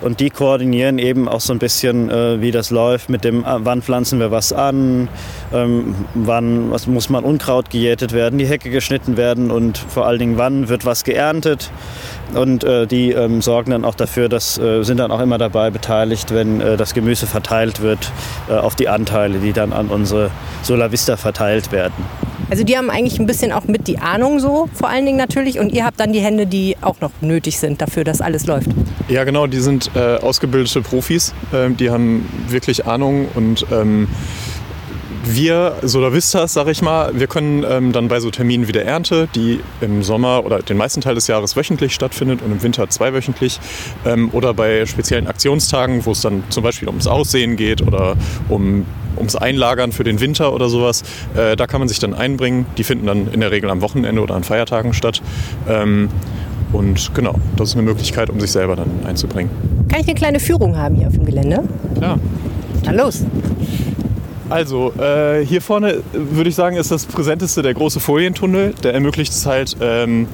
[0.00, 3.58] und die koordinieren eben auch so ein bisschen, äh, wie das läuft mit dem, äh,
[3.58, 5.08] wann pflanzen wir was an,
[5.52, 10.18] ähm, wann was muss man Unkraut gejätet werden, die Hecke geschnitten werden und vor allen
[10.18, 11.70] Dingen wann wird was geerntet.
[12.34, 16.60] Und die ähm, sorgen dann auch dafür, dass sind dann auch immer dabei beteiligt, wenn
[16.60, 18.10] äh, das Gemüse verteilt wird
[18.48, 20.30] äh, auf die Anteile, die dann an unsere
[20.62, 21.94] Solavista verteilt werden.
[22.50, 25.58] Also die haben eigentlich ein bisschen auch mit die Ahnung so, vor allen Dingen natürlich.
[25.58, 28.68] Und ihr habt dann die Hände, die auch noch nötig sind dafür, dass alles läuft.
[29.08, 29.46] Ja, genau.
[29.46, 31.32] Die sind äh, ausgebildete Profis.
[31.54, 34.06] Ähm, die haben wirklich Ahnung und ähm,
[35.24, 39.28] wir Solavistas, sag ich mal, wir können ähm, dann bei so Terminen wie der Ernte,
[39.34, 43.60] die im Sommer oder den meisten Teil des Jahres wöchentlich stattfindet und im Winter zweiwöchentlich,
[44.04, 48.16] ähm, oder bei speziellen Aktionstagen, wo es dann zum Beispiel ums Aussehen geht oder
[48.48, 48.84] um,
[49.16, 51.02] ums Einlagern für den Winter oder sowas,
[51.34, 52.66] äh, da kann man sich dann einbringen.
[52.76, 55.22] Die finden dann in der Regel am Wochenende oder an Feiertagen statt.
[55.68, 56.08] Ähm,
[56.72, 59.50] und genau, das ist eine Möglichkeit, um sich selber dann einzubringen.
[59.88, 61.64] Kann ich eine kleine Führung haben hier auf dem Gelände?
[61.96, 62.18] Klar.
[62.84, 63.24] Dann los.
[64.52, 68.74] Also, äh, hier vorne würde ich sagen, ist das präsenteste der große Folientunnel.
[68.82, 70.26] Der ermöglicht es halt, ähm,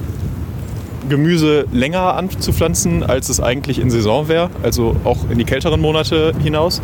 [1.07, 6.33] Gemüse länger anzupflanzen, als es eigentlich in Saison wäre, also auch in die kälteren Monate
[6.43, 6.81] hinaus.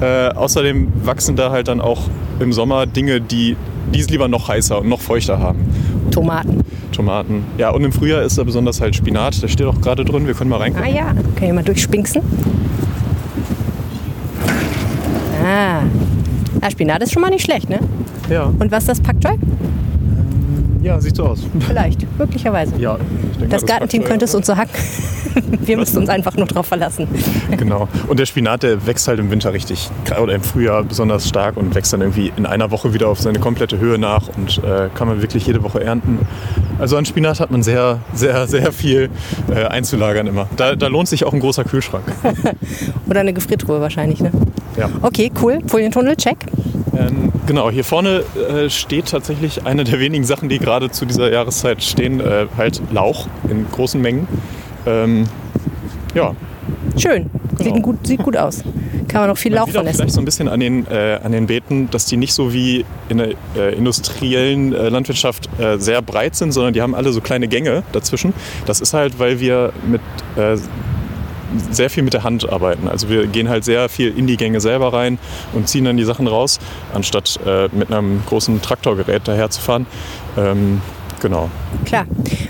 [0.00, 2.02] Äh, außerdem wachsen da halt dann auch
[2.38, 3.56] im Sommer Dinge, die
[3.92, 5.58] die es lieber noch heißer und noch feuchter haben.
[6.10, 6.60] Tomaten.
[6.92, 7.44] Tomaten.
[7.58, 9.42] Ja, und im Frühjahr ist da besonders halt Spinat.
[9.42, 10.26] Der steht auch gerade drin.
[10.26, 10.94] Wir können mal Ah reingucken.
[10.94, 12.22] ja, kann ich mal durchspinksen.
[15.44, 15.82] Ah.
[16.66, 17.80] Ah, Spinat ist schon mal nicht schlecht, ne?
[18.28, 18.44] Ja.
[18.44, 19.36] Und was ist das Pak Choi?
[20.86, 21.40] ja, sieht so aus.
[21.66, 22.76] Vielleicht, möglicherweise.
[22.78, 24.80] Ja, denke, Das Gartenteam könnte es uns so hacken.
[25.60, 27.08] Wir müssen uns einfach nur drauf verlassen.
[27.50, 27.88] Genau.
[28.06, 29.90] Und der Spinat, der wächst halt im Winter richtig,
[30.22, 33.38] oder im Frühjahr besonders stark und wächst dann irgendwie in einer Woche wieder auf seine
[33.38, 36.20] komplette Höhe nach und äh, kann man wirklich jede Woche ernten.
[36.78, 39.10] Also an Spinat hat man sehr, sehr, sehr viel
[39.50, 40.48] äh, einzulagern immer.
[40.56, 42.04] Da, da lohnt sich auch ein großer Kühlschrank.
[43.08, 44.30] Oder eine Gefriertruhe wahrscheinlich, ne?
[44.76, 44.90] Ja.
[45.02, 45.58] Okay, cool.
[45.66, 46.36] Folientunnel, check.
[46.96, 51.30] Ähm, genau, hier vorne äh, steht tatsächlich eine der wenigen Sachen, die gerade zu dieser
[51.32, 54.26] Jahreszeit stehen, äh, halt Lauch in großen Mengen.
[54.86, 55.24] Ähm,
[56.14, 56.34] ja,
[56.96, 57.28] Schön.
[57.58, 57.80] Sieht, Genau.
[57.80, 58.62] gut, sieht gut aus.
[59.08, 60.14] Kann man noch viel Man Lauch sieht auch von vielleicht essen.
[60.14, 63.18] so ein bisschen an den, äh, an den Beeten, dass die nicht so wie in
[63.18, 67.48] der äh, industriellen äh, Landwirtschaft äh, sehr breit sind, sondern die haben alle so kleine
[67.48, 68.32] Gänge dazwischen.
[68.66, 70.00] Das ist halt, weil wir mit
[70.36, 70.56] äh,
[71.70, 72.88] sehr viel mit der Hand arbeiten.
[72.88, 75.18] Also wir gehen halt sehr viel in die Gänge selber rein
[75.52, 76.58] und ziehen dann die Sachen raus,
[76.92, 79.86] anstatt äh, mit einem großen Traktorgerät daherzufahren.
[80.36, 80.80] Ähm,
[81.20, 81.50] genau.
[81.84, 82.06] Klar.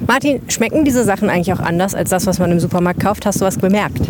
[0.07, 3.27] Martin, schmecken diese Sachen eigentlich auch anders als das, was man im Supermarkt kauft?
[3.27, 4.01] Hast du was bemerkt?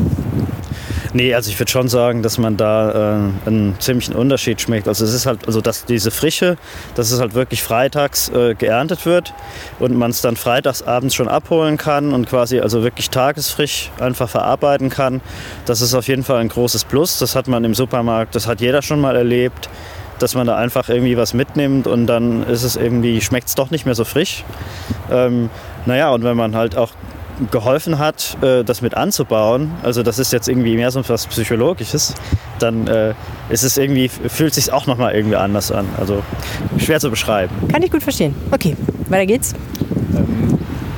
[1.17, 4.87] Nee, also ich würde schon sagen, dass man da äh, einen ziemlichen Unterschied schmeckt.
[4.87, 6.59] Also es ist halt, also dass diese Frische,
[6.95, 9.33] dass es halt wirklich freitags äh, geerntet wird
[9.79, 14.29] und man es dann freitags abends schon abholen kann und quasi also wirklich tagesfrisch einfach
[14.29, 15.23] verarbeiten kann.
[15.65, 17.19] Das ist auf jeden Fall ein großes Plus.
[17.19, 19.71] Das hat man im Supermarkt, das hat jeder schon mal erlebt,
[20.19, 23.71] dass man da einfach irgendwie was mitnimmt und dann ist es irgendwie, schmeckt es doch
[23.71, 24.45] nicht mehr so frisch.
[25.11, 25.49] Ähm,
[25.87, 26.91] naja, und wenn man halt auch
[27.51, 32.15] geholfen hat, äh, das mit anzubauen, also das ist jetzt irgendwie mehr so was Psychologisches,
[32.59, 33.15] dann äh,
[33.51, 35.87] ist es irgendwie, fühlt sich auch nochmal irgendwie anders an.
[35.99, 36.23] Also
[36.79, 37.53] schwer zu beschreiben.
[37.69, 38.35] Kann ich gut verstehen.
[38.51, 38.77] Okay,
[39.09, 39.55] weiter geht's.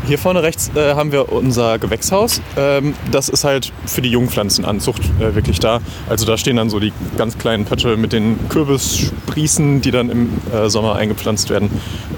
[0.08, 2.40] Hier vorne rechts äh, haben wir unser Gewächshaus.
[2.56, 5.80] Ähm, das ist halt für die Jungpflanzenanzucht äh, wirklich da.
[6.08, 10.30] Also da stehen dann so die ganz kleinen Pötte mit den Kürbissprießen, die dann im
[10.50, 11.68] äh, Sommer eingepflanzt werden.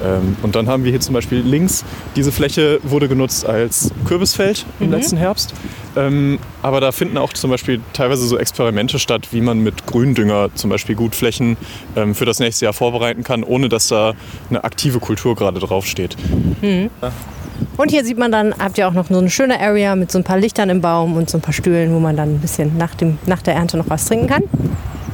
[0.04, 4.66] Ähm, und dann haben wir hier zum Beispiel links, diese Fläche wurde genutzt als Kürbisfeld
[4.78, 5.52] im letzten Herbst.
[5.96, 10.50] Ähm, aber da finden auch zum Beispiel teilweise so Experimente statt, wie man mit Gründünger
[10.54, 11.56] zum Beispiel gut Flächen
[11.96, 14.14] ähm, für das nächste Jahr vorbereiten kann, ohne dass da
[14.48, 16.16] eine aktive Kultur gerade draufsteht.
[17.76, 20.18] Und hier sieht man dann, habt ihr auch noch so eine schöne Area mit so
[20.18, 22.76] ein paar Lichtern im Baum und so ein paar Stühlen, wo man dann ein bisschen
[22.76, 24.42] nach, dem, nach der Ernte noch was trinken kann.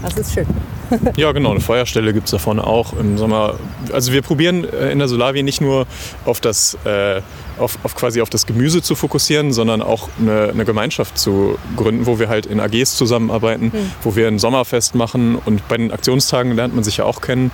[0.03, 0.47] Das ist schön.
[1.17, 3.55] Ja, genau, eine Feuerstelle gibt es da vorne auch im Sommer.
[3.93, 5.87] Also wir probieren äh, in der Solavi nicht nur
[6.25, 7.21] auf das, äh,
[7.59, 12.07] auf, auf quasi auf das Gemüse zu fokussieren, sondern auch eine, eine Gemeinschaft zu gründen,
[12.07, 16.53] wo wir halt in AGs zusammenarbeiten, wo wir ein Sommerfest machen und bei den Aktionstagen
[16.53, 17.51] lernt man sich ja auch kennen.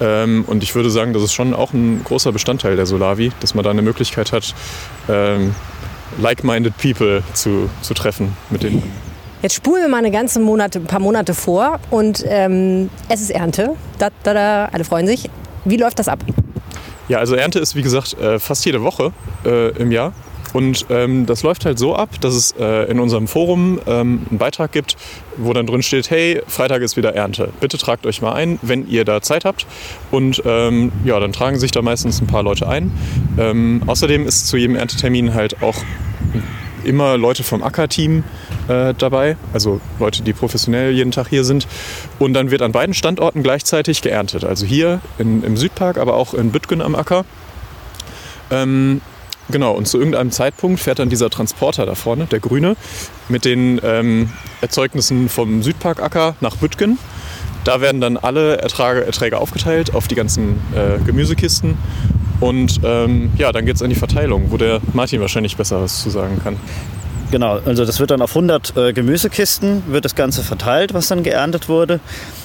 [0.00, 3.54] Ähm, und ich würde sagen, das ist schon auch ein großer Bestandteil der Solavi, dass
[3.54, 4.54] man da eine Möglichkeit hat,
[5.08, 5.54] ähm,
[6.18, 8.82] like-minded people zu, zu treffen, mit denen
[9.40, 13.30] Jetzt spulen wir mal eine ganze Monate, ein paar Monate vor und ähm, es ist
[13.30, 13.76] Ernte.
[13.98, 15.30] Da, da, da, alle freuen sich.
[15.64, 16.18] Wie läuft das ab?
[17.06, 19.12] Ja, also Ernte ist wie gesagt äh, fast jede Woche
[19.44, 20.12] äh, im Jahr.
[20.52, 24.38] Und ähm, das läuft halt so ab, dass es äh, in unserem Forum ähm, einen
[24.38, 24.96] Beitrag gibt,
[25.36, 27.50] wo dann drin steht, hey, Freitag ist wieder Ernte.
[27.60, 29.66] Bitte tragt euch mal ein, wenn ihr da Zeit habt.
[30.10, 32.92] Und ähm, ja, dann tragen sich da meistens ein paar Leute ein.
[33.38, 35.76] Ähm, außerdem ist zu jedem Erntetermin halt auch
[36.84, 38.24] immer Leute vom Acker-Team
[38.68, 41.66] äh, dabei, also Leute, die professionell jeden Tag hier sind.
[42.18, 44.44] Und dann wird an beiden Standorten gleichzeitig geerntet.
[44.44, 47.24] Also hier in, im Südpark, aber auch in Büttgen am Acker.
[48.50, 49.02] Ähm,
[49.50, 52.76] genau, und zu irgendeinem Zeitpunkt fährt dann dieser Transporter da vorne, der grüne,
[53.28, 54.30] mit den ähm,
[54.60, 56.98] Erzeugnissen vom Südparkacker nach Büttgen.
[57.64, 61.76] Da werden dann alle Ertrage, Erträge aufgeteilt auf die ganzen äh, Gemüsekisten.
[62.40, 66.02] Und ähm, ja, dann geht es an die Verteilung, wo der Martin wahrscheinlich besser was
[66.02, 66.56] zu sagen kann.
[67.30, 71.22] Genau, also das wird dann auf 100 äh, Gemüsekisten, wird das Ganze verteilt, was dann
[71.22, 72.00] geerntet wurde.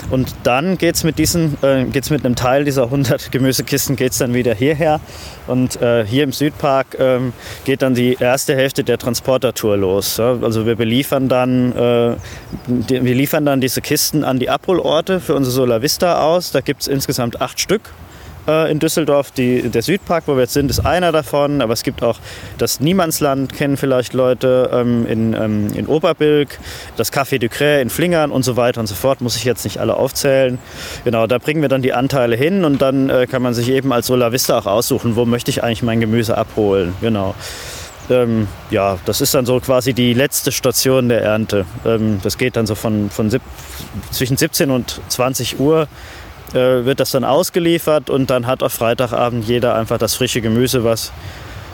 [0.10, 4.54] Und dann geht es mit, äh, mit einem Teil dieser 100 Gemüsekisten geht's dann wieder
[4.54, 5.00] hierher.
[5.48, 7.32] Und äh, hier im Südpark ähm,
[7.64, 10.18] geht dann die erste Hälfte der Transportertour los.
[10.18, 10.38] Ja?
[10.42, 12.16] Also wir beliefern dann, äh,
[12.68, 16.52] die, wir liefern dann diese Kisten an die Abholorte für unsere Solar Vista aus.
[16.52, 17.84] Da gibt es insgesamt acht Stück
[18.48, 19.32] äh, in Düsseldorf.
[19.32, 21.62] Die, der Südpark, wo wir jetzt sind, ist einer davon.
[21.62, 22.20] Aber es gibt auch
[22.58, 26.60] das Niemandsland, kennen vielleicht Leute, ähm, in, ähm, in Oberbilk,
[26.98, 29.22] das Café du Cré in Flingern und so weiter und so fort.
[29.22, 30.60] Muss ich jetzt nicht alle aufzählen.
[31.04, 33.92] Genau, da bringen wir dann die Anteile hin und dann äh, kann man sich eben
[33.92, 36.94] als Solar Vista auch aussuchen, wo möchte ich eigentlich mein Gemüse abholen.
[37.02, 37.36] Genau.
[38.10, 41.66] Ähm, ja, das ist dann so quasi die letzte Station der Ernte.
[41.86, 43.42] Ähm, das geht dann so von, von sieb,
[44.12, 45.88] zwischen 17 und 20 Uhr
[46.54, 50.84] äh, wird das dann ausgeliefert und dann hat auf Freitagabend jeder einfach das frische Gemüse,
[50.84, 51.12] was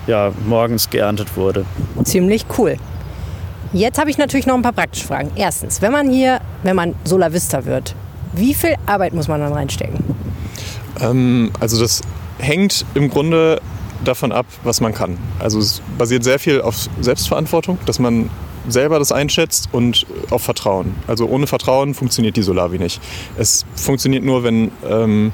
[0.07, 1.65] ja, morgens geerntet wurde.
[2.03, 2.77] Ziemlich cool.
[3.71, 5.31] Jetzt habe ich natürlich noch ein paar praktische Fragen.
[5.35, 7.93] Erstens, wenn man hier, wenn man Solavista wird,
[8.33, 10.03] wie viel Arbeit muss man dann reinstecken?
[10.99, 12.01] Ähm, also das
[12.39, 13.61] hängt im Grunde
[14.03, 15.17] davon ab, was man kann.
[15.39, 18.29] Also es basiert sehr viel auf Selbstverantwortung, dass man
[18.67, 20.95] selber das einschätzt und auf Vertrauen.
[21.07, 23.01] Also ohne Vertrauen funktioniert die Solavi nicht.
[23.37, 25.31] Es funktioniert nur, wenn ähm,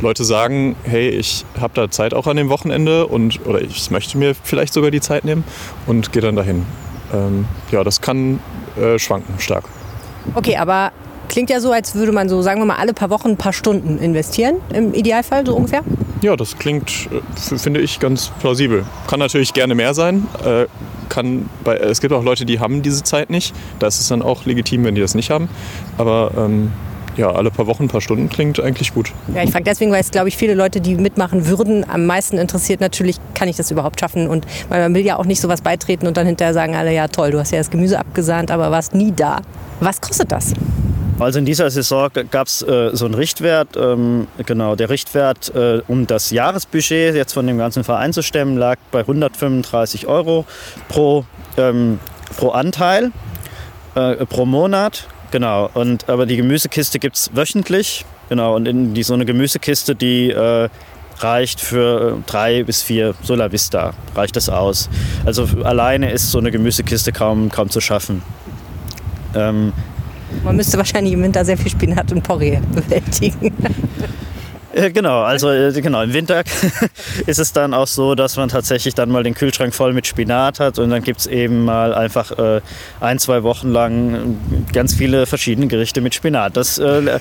[0.00, 4.16] Leute sagen, hey, ich habe da Zeit auch an dem Wochenende und oder ich möchte
[4.16, 5.44] mir vielleicht sogar die Zeit nehmen
[5.86, 6.64] und gehe dann dahin.
[7.12, 8.40] Ähm, ja, das kann
[8.80, 9.64] äh, schwanken stark.
[10.34, 10.92] Okay, aber
[11.28, 13.52] klingt ja so, als würde man so, sagen wir mal, alle paar Wochen ein paar
[13.52, 15.82] Stunden investieren, im Idealfall so ungefähr.
[16.22, 18.84] Ja, das klingt, äh, finde ich, ganz plausibel.
[19.06, 20.26] Kann natürlich gerne mehr sein.
[20.44, 20.66] Äh,
[21.08, 23.54] kann bei, es gibt auch Leute, die haben diese Zeit nicht.
[23.78, 25.48] Da ist es dann auch legitim, wenn die das nicht haben.
[25.96, 26.72] Aber ähm,
[27.16, 29.12] ja, alle paar Wochen, ein paar Stunden klingt eigentlich gut.
[29.34, 32.38] Ja, ich frage deswegen, weil es, glaube ich, viele Leute, die mitmachen würden, am meisten
[32.38, 34.28] interessiert natürlich, kann ich das überhaupt schaffen?
[34.28, 37.08] Und weil man will ja auch nicht sowas beitreten und dann hinterher sagen alle, ja
[37.08, 39.40] toll, du hast ja das Gemüse abgesahnt, aber warst nie da.
[39.80, 40.54] Was kostet das?
[41.20, 43.76] Also in dieser Saison gab es äh, so einen Richtwert.
[43.76, 48.56] Ähm, genau, der Richtwert, äh, um das Jahresbudget jetzt von dem ganzen Verein zu stemmen,
[48.56, 50.44] lag bei 135 Euro
[50.88, 51.24] pro,
[51.56, 51.98] ähm,
[52.36, 53.10] pro Anteil,
[53.96, 55.08] äh, pro Monat.
[55.30, 58.04] Genau, und, aber die Gemüsekiste gibt es wöchentlich.
[58.28, 60.68] Genau, und in die, so eine Gemüsekiste, die äh,
[61.18, 64.88] reicht für äh, drei bis vier Solar Vista, reicht das aus.
[65.24, 68.22] Also alleine ist so eine Gemüsekiste kaum, kaum zu schaffen.
[69.34, 69.72] Ähm,
[70.44, 73.52] Man müsste wahrscheinlich im Winter sehr viel Spinat und Porree bewältigen.
[74.78, 76.42] Äh, genau, also äh, genau, im Winter
[77.26, 80.60] ist es dann auch so, dass man tatsächlich dann mal den Kühlschrank voll mit Spinat
[80.60, 82.60] hat und dann gibt es eben mal einfach äh,
[83.00, 84.36] ein, zwei Wochen lang
[84.72, 86.56] ganz viele verschiedene Gerichte mit Spinat.
[86.56, 87.18] Das, äh,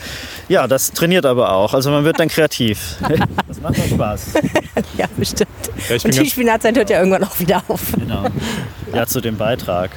[0.49, 1.73] ja, das trainiert aber auch.
[1.73, 2.97] Also man wird dann kreativ.
[3.47, 4.33] Das macht auch Spaß.
[4.97, 5.49] ja, bestimmt.
[5.89, 7.93] Ja, und die Spinatzeit hört ja irgendwann auch wieder auf.
[7.97, 8.25] Genau.
[8.93, 9.91] Ja, zu dem Beitrag.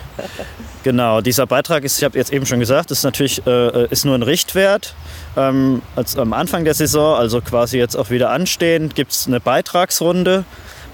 [0.82, 4.14] Genau, dieser Beitrag ist, ich habe jetzt eben schon gesagt, ist natürlich äh, ist nur
[4.14, 4.94] ein Richtwert.
[5.36, 9.40] Ähm, als am Anfang der Saison, also quasi jetzt auch wieder anstehend, gibt es eine
[9.40, 10.44] Beitragsrunde,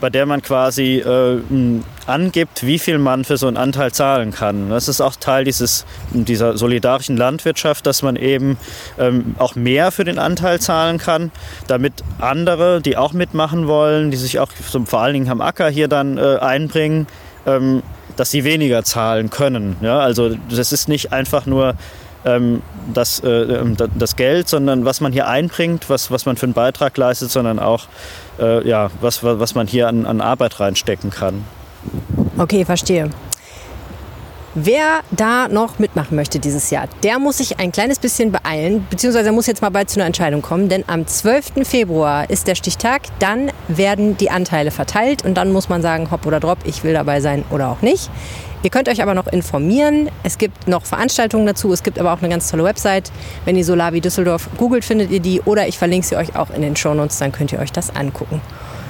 [0.01, 1.41] bei der man quasi äh,
[2.07, 4.71] angibt, wie viel man für so einen Anteil zahlen kann.
[4.71, 8.59] Das ist auch Teil dieses, dieser solidarischen Landwirtschaft, dass man eben
[8.99, 11.31] ähm, auch mehr für den Anteil zahlen kann,
[11.69, 15.69] damit andere, die auch mitmachen wollen, die sich auch so, vor allen Dingen am Acker
[15.69, 17.07] hier dann äh, einbringen,
[17.47, 17.83] ähm,
[18.17, 19.77] dass sie weniger zahlen können.
[19.81, 21.75] Ja, also das ist nicht einfach nur
[22.25, 26.53] ähm, das, äh, das Geld, sondern was man hier einbringt, was, was man für einen
[26.53, 27.87] Beitrag leistet, sondern auch
[28.39, 31.45] äh, ja, was, was man hier an, an Arbeit reinstecken kann.
[32.39, 33.11] Okay, verstehe.
[34.59, 39.31] Wer da noch mitmachen möchte dieses Jahr, der muss sich ein kleines bisschen beeilen, beziehungsweise
[39.31, 41.69] muss jetzt mal bald zu einer Entscheidung kommen, denn am 12.
[41.69, 46.25] Februar ist der Stichtag, dann werden die Anteile verteilt und dann muss man sagen, hopp
[46.25, 48.09] oder drop, ich will dabei sein oder auch nicht.
[48.63, 50.09] Ihr könnt euch aber noch informieren.
[50.23, 51.71] Es gibt noch Veranstaltungen dazu.
[51.75, 53.13] Es gibt aber auch eine ganz tolle Website.
[53.45, 56.63] Wenn ihr Solavi Düsseldorf googelt, findet ihr die oder ich verlinke sie euch auch in
[56.63, 58.41] den Shownotes, dann könnt ihr euch das angucken.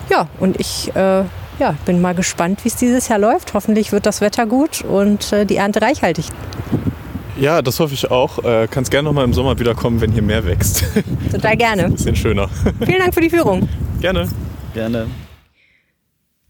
[0.09, 1.25] Ja, und ich äh,
[1.59, 3.55] ja, bin mal gespannt, wie es dieses Jahr läuft.
[3.55, 6.27] Hoffentlich wird das Wetter gut und äh, die Ernte reichhaltig.
[7.39, 8.43] Ja, das hoffe ich auch.
[8.45, 10.85] Äh, kannst gerne noch mal im Sommer wiederkommen, wenn hier mehr wächst.
[11.31, 11.91] Total gerne.
[11.91, 12.49] Bisschen schöner.
[12.85, 13.69] Vielen Dank für die Führung.
[14.01, 14.29] Gerne.
[14.73, 15.07] Gerne.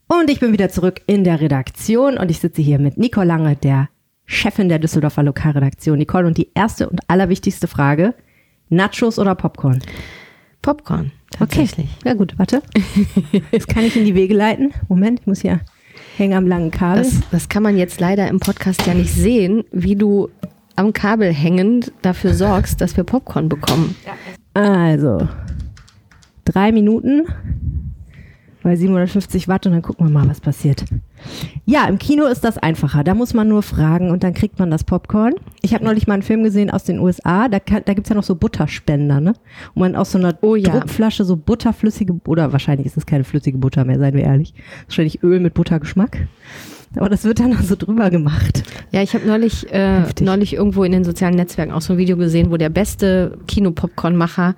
[0.08, 3.56] Und ich bin wieder zurück in der Redaktion und ich sitze hier mit Nicole Lange,
[3.56, 3.88] der
[4.24, 5.98] Chefin der Düsseldorfer Lokalredaktion.
[5.98, 8.14] Nicole, und die erste und allerwichtigste Frage:
[8.68, 9.82] Nachos oder Popcorn?
[10.62, 11.88] Popcorn, tatsächlich.
[11.98, 12.08] Okay.
[12.08, 12.62] Ja, gut, warte.
[13.52, 14.72] Das kann ich in die Wege leiten.
[14.88, 15.60] Moment, ich muss hier
[16.16, 17.02] hängen am langen Kabel.
[17.02, 20.28] Das, das kann man jetzt leider im Podcast ja nicht sehen, wie du
[20.76, 23.96] am Kabel hängend dafür sorgst, dass wir Popcorn bekommen.
[24.54, 25.28] Also,
[26.44, 27.26] drei Minuten
[28.62, 30.84] bei 750 Watt und dann gucken wir mal, was passiert.
[31.64, 33.02] Ja, im Kino ist das einfacher.
[33.04, 35.34] Da muss man nur fragen und dann kriegt man das Popcorn.
[35.62, 37.48] Ich habe neulich mal einen Film gesehen aus den USA.
[37.48, 39.34] Da, kann, da gibt's ja noch so Butterspender, ne?
[39.74, 40.70] Und man aus so einer Oh ja.
[40.70, 44.54] Druckflasche so butterflüssige, oder wahrscheinlich ist es keine flüssige Butter mehr, seien wir ehrlich.
[44.86, 46.28] Wahrscheinlich Öl mit Buttergeschmack.
[46.94, 48.62] Aber das wird dann so drüber gemacht.
[48.92, 52.16] Ja, ich habe neulich, äh, neulich irgendwo in den sozialen Netzwerken auch so ein Video
[52.16, 54.54] gesehen, wo der beste Kinopopcornmacher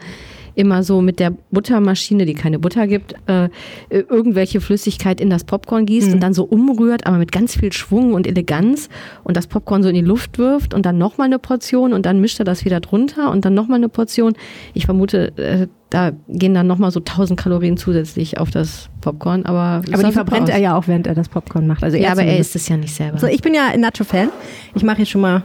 [0.58, 3.48] immer so mit der Buttermaschine, die keine Butter gibt, äh,
[3.90, 8.12] irgendwelche Flüssigkeit in das Popcorn gießt und dann so umrührt, aber mit ganz viel Schwung
[8.12, 8.88] und Eleganz
[9.22, 12.20] und das Popcorn so in die Luft wirft und dann nochmal eine Portion und dann
[12.20, 14.34] mischt er das wieder drunter und dann nochmal eine Portion.
[14.74, 19.82] Ich vermute, äh, da gehen dann nochmal so 1000 Kalorien zusätzlich auf das Popcorn, aber
[19.92, 21.84] Aber die verbrennt er ja auch, während er das Popcorn macht.
[21.84, 23.18] Also ja, aber er isst es ja nicht selber.
[23.18, 24.30] So, ich bin ja ein Nacho-Fan.
[24.74, 25.44] Ich mache jetzt schon mal.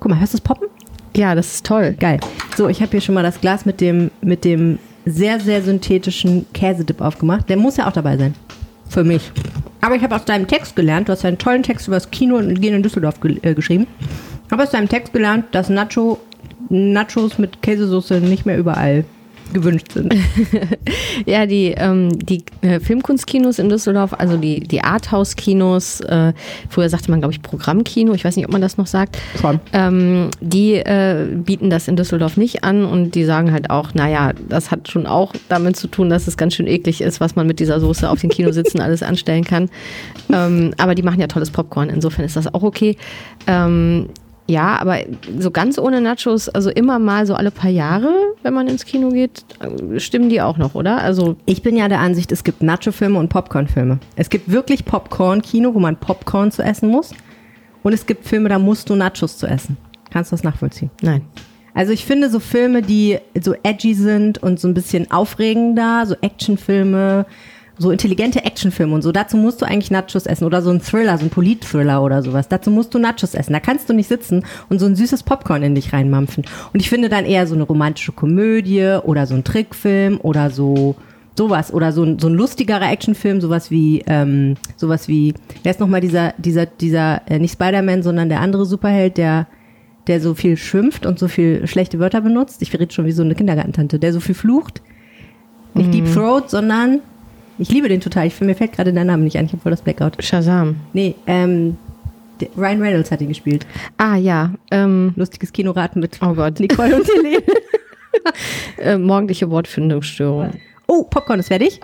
[0.00, 0.68] Guck mal, hörst du das Poppen?
[1.16, 1.96] Ja, das ist toll.
[1.98, 2.20] Geil.
[2.56, 6.46] So, ich habe hier schon mal das Glas mit dem, mit dem sehr, sehr synthetischen
[6.52, 7.48] Käsedip aufgemacht.
[7.48, 8.34] Der muss ja auch dabei sein.
[8.88, 9.32] Für mich.
[9.80, 12.36] Aber ich habe aus deinem Text gelernt, du hast einen tollen Text über das Kino
[12.36, 13.86] und Gehen in Düsseldorf ge äh, geschrieben.
[14.46, 16.18] Ich habe aus deinem Text gelernt, dass Nacho,
[16.68, 19.04] Nachos mit Käsesoße nicht mehr überall
[19.52, 20.14] gewünscht sind.
[21.26, 26.32] ja, die, ähm, die äh, Filmkunstkinos in Düsseldorf, also die, die Arthouse-Kinos, äh,
[26.68, 29.60] früher sagte man, glaube ich, Programmkino, ich weiß nicht, ob man das noch sagt, Schon.
[29.72, 34.32] ähm, die äh, bieten das in Düsseldorf nicht an und die sagen halt auch, naja,
[34.48, 37.46] das hat schon auch damit zu tun, dass es ganz schön eklig ist, was man
[37.46, 39.68] mit dieser Soße auf den Kinositzen alles anstellen kann.
[40.32, 42.96] Ähm, aber die machen ja tolles Popcorn, insofern ist das auch okay.
[43.46, 44.08] Ähm,
[44.46, 44.98] ja, aber
[45.38, 49.10] so ganz ohne Nachos, also immer mal so alle paar Jahre, wenn man ins Kino
[49.10, 49.44] geht,
[49.98, 50.98] stimmen die auch noch, oder?
[50.98, 53.98] Also Ich bin ja der Ansicht, es gibt Nacho-Filme und Popcorn-Filme.
[54.14, 57.12] Es gibt wirklich Popcorn-Kino, wo man Popcorn zu essen muss.
[57.82, 59.76] Und es gibt Filme, da musst du Nachos zu essen.
[60.10, 60.90] Kannst du das nachvollziehen?
[61.02, 61.22] nein.
[61.74, 66.14] Also ich finde so Filme, die so edgy sind und so ein bisschen aufregender, so
[66.22, 67.26] Actionfilme,
[67.78, 71.18] so intelligente Actionfilme und so, dazu musst du eigentlich Nachos essen oder so ein Thriller,
[71.18, 72.48] so ein Polit-Thriller oder sowas.
[72.48, 73.52] Dazu musst du Nachos essen.
[73.52, 76.44] Da kannst du nicht sitzen und so ein süßes Popcorn in dich reinmampfen.
[76.72, 80.96] Und ich finde dann eher so eine romantische Komödie oder so ein Trickfilm oder so
[81.38, 85.80] sowas oder so ein, so ein lustigerer Actionfilm, sowas wie ähm, sowas wie wer ist
[85.80, 89.46] nochmal dieser dieser dieser äh, nicht Spider-Man, sondern der andere Superheld, der
[90.06, 92.62] der so viel schimpft und so viel schlechte Wörter benutzt.
[92.62, 94.80] Ich rede schon wie so eine Kindergartentante, der so viel flucht.
[95.74, 97.00] Nicht Deep Throat, sondern
[97.58, 98.26] ich liebe den total.
[98.26, 99.46] Ich, mir fällt gerade der Name nicht ein.
[99.46, 100.22] Ich habe voll das Blackout.
[100.22, 100.76] Shazam.
[100.92, 101.76] Nee, ähm,
[102.56, 103.66] Ryan Reynolds hat ihn gespielt.
[103.96, 107.42] Ah ja, ähm, Lustiges Kinoraten mit oh Gott, Nicole und Helene.
[108.78, 110.52] äh, morgendliche Wortfindungsstörung.
[110.86, 111.80] Oh, Popcorn ist fertig.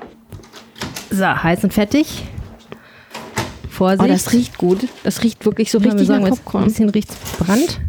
[1.10, 2.22] So, heiß und fertig.
[3.68, 4.02] Vorsicht.
[4.02, 4.86] Oh, das riecht gut.
[5.02, 6.64] Das riecht wirklich so richtig sagen nach jetzt, Ein Popcorn.
[6.64, 7.80] bisschen riecht's verbrannt.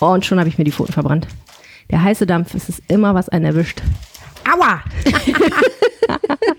[0.00, 1.26] Oh, und schon habe ich mir die Pfoten verbrannt.
[1.90, 3.82] Der heiße Dampf, es ist immer was einen erwischt.
[4.46, 4.80] Aua!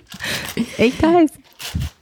[0.77, 1.31] Echt heiß.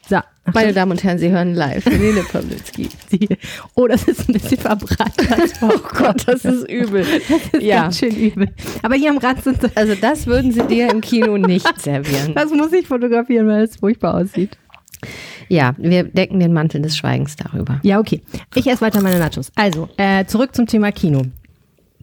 [0.09, 0.17] So.
[0.53, 1.85] Meine Damen und Herren, Sie hören live.
[1.85, 2.87] Helene Pawlitzki.
[3.75, 5.13] Oh, das ist ein bisschen verbrannt.
[5.61, 7.05] Oh Gott, das ist übel.
[7.27, 8.53] Das ist Ja, ganz schön übel.
[8.81, 12.33] Aber hier am Rand sind also das würden Sie dir im Kino nicht servieren.
[12.35, 14.57] Das muss ich fotografieren, weil es furchtbar aussieht.
[15.49, 17.79] Ja, wir decken den Mantel des Schweigens darüber.
[17.83, 18.21] Ja, okay.
[18.55, 19.51] Ich esse weiter meine Nachos.
[19.55, 21.23] Also, äh, zurück zum Thema Kino.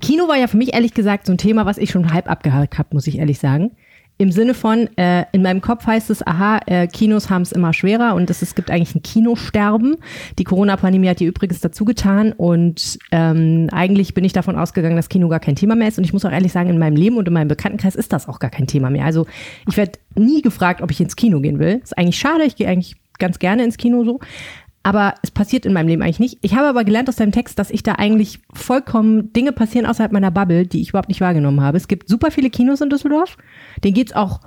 [0.01, 2.79] Kino war ja für mich ehrlich gesagt so ein Thema, was ich schon halb abgehakt
[2.79, 3.73] habe, muss ich ehrlich sagen.
[4.17, 7.73] Im Sinne von, äh, in meinem Kopf heißt es, aha, äh, Kinos haben es immer
[7.73, 9.97] schwerer und es, es gibt eigentlich ein Kinosterben.
[10.39, 15.09] Die Corona-Pandemie hat die übrigens dazu getan und ähm, eigentlich bin ich davon ausgegangen, dass
[15.09, 15.99] Kino gar kein Thema mehr ist.
[15.99, 18.29] Und ich muss auch ehrlich sagen, in meinem Leben und in meinem Bekanntenkreis ist das
[18.29, 19.05] auch gar kein Thema mehr.
[19.05, 19.27] Also
[19.69, 21.81] ich werde nie gefragt, ob ich ins Kino gehen will.
[21.83, 24.21] Ist eigentlich schade, ich gehe eigentlich ganz gerne ins Kino so.
[24.85, 26.39] Aber es passiert in meinem Leben eigentlich nicht.
[26.43, 30.13] Ich habe aber gelernt aus deinem Text, dass ich da eigentlich vollkommen Dinge passieren außerhalb
[30.13, 31.79] meiner Bubble, die ich überhaupt nicht wahrgenommen habe.
[31.79, 33.37] Es gibt super viele Kinos in Düsseldorf.
[33.83, 34.41] Denen geht's auch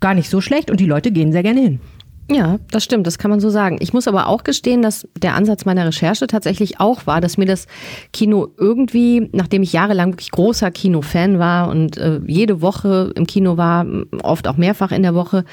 [0.00, 1.80] gar nicht so schlecht und die Leute gehen sehr gerne hin.
[2.30, 3.78] Ja, das stimmt, das kann man so sagen.
[3.80, 7.46] Ich muss aber auch gestehen, dass der Ansatz meiner Recherche tatsächlich auch war, dass mir
[7.46, 7.66] das
[8.12, 13.56] Kino irgendwie, nachdem ich jahrelang wirklich großer Kinofan war und äh, jede Woche im Kino
[13.56, 13.84] war,
[14.22, 15.44] oft auch mehrfach in der Woche,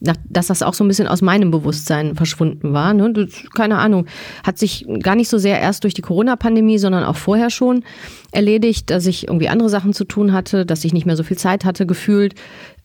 [0.00, 2.94] dass das auch so ein bisschen aus meinem Bewusstsein verschwunden war.
[2.94, 3.12] Ne?
[3.12, 4.06] Das, keine Ahnung,
[4.44, 7.84] hat sich gar nicht so sehr erst durch die Corona-Pandemie, sondern auch vorher schon
[8.30, 11.36] erledigt, dass ich irgendwie andere Sachen zu tun hatte, dass ich nicht mehr so viel
[11.36, 12.34] Zeit hatte, gefühlt.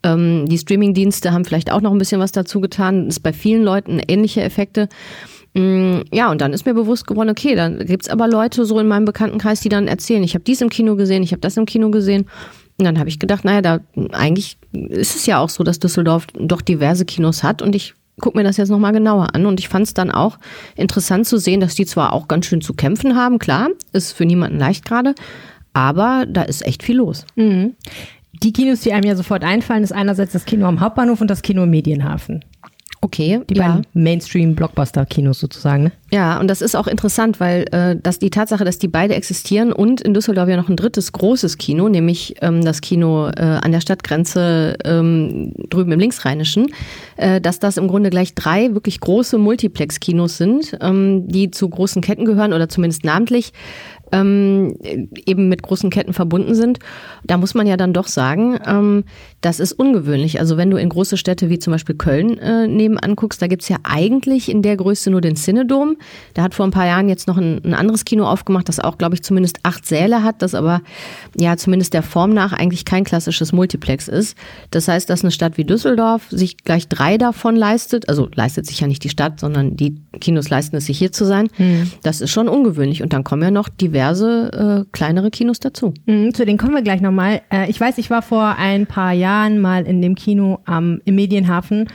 [0.04, 3.08] Ähm, die Streaming-Dienste haben vielleicht auch noch ein bisschen was dazu getan.
[3.08, 4.90] Ist bei vielen Leuten ähnliche Effekte.
[5.54, 8.88] Mm, Ja, und dann ist mir bewusst geworden, okay, dann gibt's aber Leute so in
[8.88, 11.66] meinem Bekanntenkreis, die dann erzählen, ich habe dies im Kino gesehen, ich habe das im
[11.66, 12.28] Kino gesehen.
[12.80, 13.80] Und dann habe ich gedacht, naja, da
[14.12, 18.38] eigentlich ist es ja auch so, dass Düsseldorf doch diverse Kinos hat und ich gucke
[18.38, 19.46] mir das jetzt nochmal genauer an.
[19.48, 20.38] Und ich fand es dann auch
[20.76, 24.26] interessant zu sehen, dass die zwar auch ganz schön zu kämpfen haben, klar, ist für
[24.26, 25.16] niemanden leicht gerade,
[25.74, 27.26] aber da ist echt viel los.
[28.44, 31.42] Die Kinos, die einem ja sofort einfallen, ist einerseits das Kino am Hauptbahnhof und das
[31.42, 32.44] Kino im Medienhafen.
[33.00, 35.84] Okay, Die beiden Mainstream-Blockbuster-Kinos sozusagen.
[35.84, 35.92] Ne?
[36.12, 39.72] Ja, und das ist auch interessant, weil äh, dass die Tatsache, dass die beide existieren
[39.72, 43.72] und in Düsseldorf ja noch ein drittes großes Kino, nämlich ähm, das Kino äh, an
[43.72, 46.68] der Stadtgrenze ähm, drüben im Linksrheinischen,
[47.18, 52.02] äh, dass das im Grunde gleich drei wirklich große Multiplex-Kinos sind, ähm, die zu großen
[52.02, 53.54] Ketten gehören oder zumindest namentlich
[54.12, 54.78] ähm,
[55.26, 56.80] eben mit großen Ketten verbunden sind.
[57.24, 59.04] Da muss man ja dann doch sagen, ähm,
[59.42, 60.40] das ist ungewöhnlich.
[60.40, 63.70] Also wenn du in große Städte wie zum Beispiel Köln äh, nebenan guckst, da gibt's
[63.70, 65.98] ja eigentlich in der Größe nur den Cinedom.
[66.34, 68.98] Da hat vor ein paar Jahren jetzt noch ein, ein anderes Kino aufgemacht, das auch,
[68.98, 70.82] glaube ich, zumindest acht Säle hat, das aber
[71.38, 74.38] ja zumindest der Form nach eigentlich kein klassisches Multiplex ist.
[74.72, 78.10] Das heißt, dass eine Stadt wie Düsseldorf sich gleich drei davon leistet.
[78.10, 81.26] Also leistet sich ja nicht die Stadt, sondern die Kinos leisten es sich hier zu
[81.26, 81.50] sein.
[82.04, 83.04] Das ist schon ungewöhnlich.
[83.04, 85.94] Und dann kommen ja noch diverse diverse äh, kleinere Kinos dazu.
[86.06, 87.42] Mhm, zu denen kommen wir gleich nochmal.
[87.52, 91.16] Äh, ich weiß, ich war vor ein paar Jahren mal in dem Kino am, im
[91.16, 91.88] Medienhafen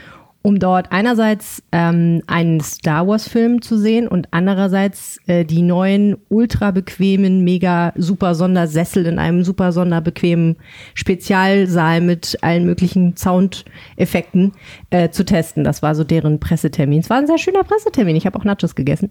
[0.43, 6.71] um dort einerseits ähm, einen Star Wars-Film zu sehen und andererseits äh, die neuen ultra
[6.71, 10.57] bequemen, mega super Sondersessel in einem super sonderbequemen
[10.95, 14.51] Spezialsaal mit allen möglichen Soundeffekten
[14.89, 15.63] äh, zu testen.
[15.63, 16.99] Das war so deren Pressetermin.
[16.99, 18.17] Es war ein sehr schöner Pressetermin.
[18.17, 19.09] Ich habe auch Nachos gegessen.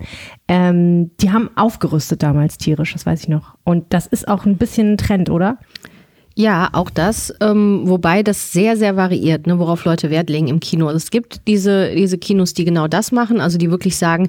[0.49, 3.57] Ähm, die haben aufgerüstet damals tierisch, das weiß ich noch.
[3.64, 5.59] Und das ist auch ein bisschen ein Trend, oder?
[6.35, 10.61] Ja, auch das, ähm, wobei das sehr, sehr variiert, ne, worauf Leute Wert legen im
[10.61, 10.87] Kino.
[10.87, 14.28] Also es gibt diese, diese Kinos, die genau das machen, also die wirklich sagen,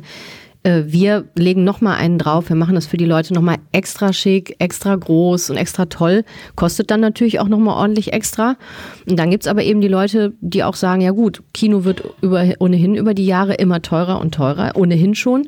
[0.63, 4.55] äh, wir legen nochmal einen drauf, wir machen das für die Leute nochmal extra schick,
[4.59, 6.23] extra groß und extra toll,
[6.55, 8.55] kostet dann natürlich auch nochmal ordentlich extra.
[9.07, 12.45] Und dann gibt's aber eben die Leute, die auch sagen, ja gut, Kino wird über,
[12.59, 15.47] ohnehin über die Jahre immer teurer und teurer, ohnehin schon.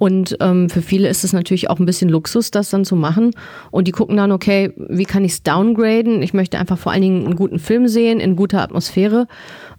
[0.00, 3.32] Und ähm, für viele ist es natürlich auch ein bisschen Luxus, das dann zu machen.
[3.70, 6.22] Und die gucken dann, okay, wie kann ich es downgraden?
[6.22, 9.28] Ich möchte einfach vor allen Dingen einen guten Film sehen, in guter Atmosphäre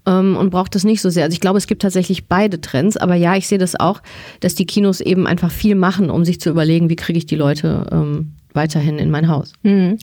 [0.06, 1.24] ähm, und braucht das nicht so sehr.
[1.24, 2.98] Also ich glaube, es gibt tatsächlich beide Trends.
[2.98, 4.04] Aber ja, ich sehe das auch,
[4.42, 7.36] dass die Kinos eben einfach viel machen, um sich zu überlegen, wie kriege ich die
[7.36, 9.54] Leute ähm, weiterhin in mein Haus.
[9.64, 9.98] Mhm.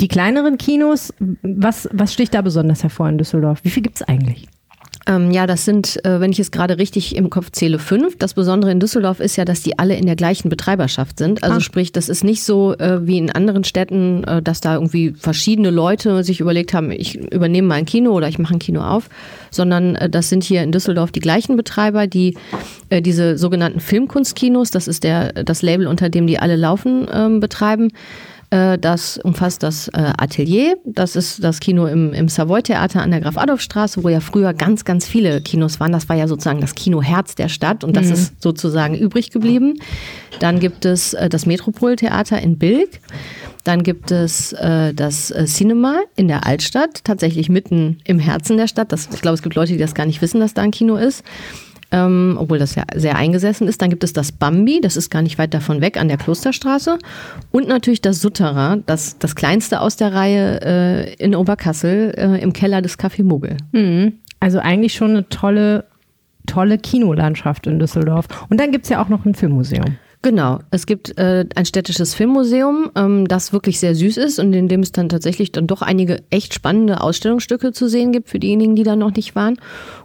[0.00, 1.12] Die kleineren Kinos,
[1.42, 3.58] was, was sticht da besonders hervor in Düsseldorf?
[3.64, 4.46] Wie viel gibt's eigentlich?
[5.06, 8.16] Ähm, ja, das sind, äh, wenn ich es gerade richtig im Kopf zähle, fünf.
[8.16, 11.42] Das Besondere in Düsseldorf ist ja, dass die alle in der gleichen Betreiberschaft sind.
[11.42, 11.60] Also ah.
[11.60, 15.70] sprich, das ist nicht so äh, wie in anderen Städten, äh, dass da irgendwie verschiedene
[15.70, 19.10] Leute sich überlegt haben, ich übernehme mal ein Kino oder ich mache ein Kino auf,
[19.50, 22.36] sondern äh, das sind hier in Düsseldorf die gleichen Betreiber, die
[22.88, 27.40] äh, diese sogenannten Filmkunstkinos, das ist der, das Label, unter dem die alle laufen, ähm,
[27.40, 27.90] betreiben.
[28.54, 30.76] Äh, das umfasst das äh, Atelier.
[30.84, 35.08] Das ist das Kino im, im Savoy-Theater an der Graf-Adolf-Straße, wo ja früher ganz, ganz
[35.08, 35.90] viele Kinos waren.
[35.90, 38.12] Das war ja sozusagen das Kinoherz der Stadt und das mhm.
[38.12, 39.80] ist sozusagen übrig geblieben.
[40.38, 43.00] Dann gibt es äh, das Metropoltheater in Bilk.
[43.64, 48.92] Dann gibt es äh, das Cinema in der Altstadt, tatsächlich mitten im Herzen der Stadt.
[48.92, 50.96] Das, ich glaube, es gibt Leute, die das gar nicht wissen, dass da ein Kino
[50.96, 51.24] ist
[51.90, 53.80] ähm, obwohl das ja sehr eingesessen ist.
[53.82, 56.98] Dann gibt es das Bambi, das ist gar nicht weit davon weg, an der Klosterstraße.
[57.50, 62.52] Und natürlich das Sutterer, das, das kleinste aus der Reihe äh, in Oberkassel, äh, im
[62.52, 63.56] Keller des Café Muggel.
[63.72, 64.14] Mhm.
[64.40, 65.84] Also eigentlich schon eine tolle,
[66.46, 68.26] tolle Kinolandschaft in Düsseldorf.
[68.50, 69.96] Und dann gibt es ja auch noch ein Filmmuseum.
[70.24, 74.68] Genau, es gibt äh, ein städtisches Filmmuseum, ähm, das wirklich sehr süß ist und in
[74.68, 78.74] dem es dann tatsächlich dann doch einige echt spannende Ausstellungsstücke zu sehen gibt für diejenigen,
[78.74, 79.58] die da noch nicht waren.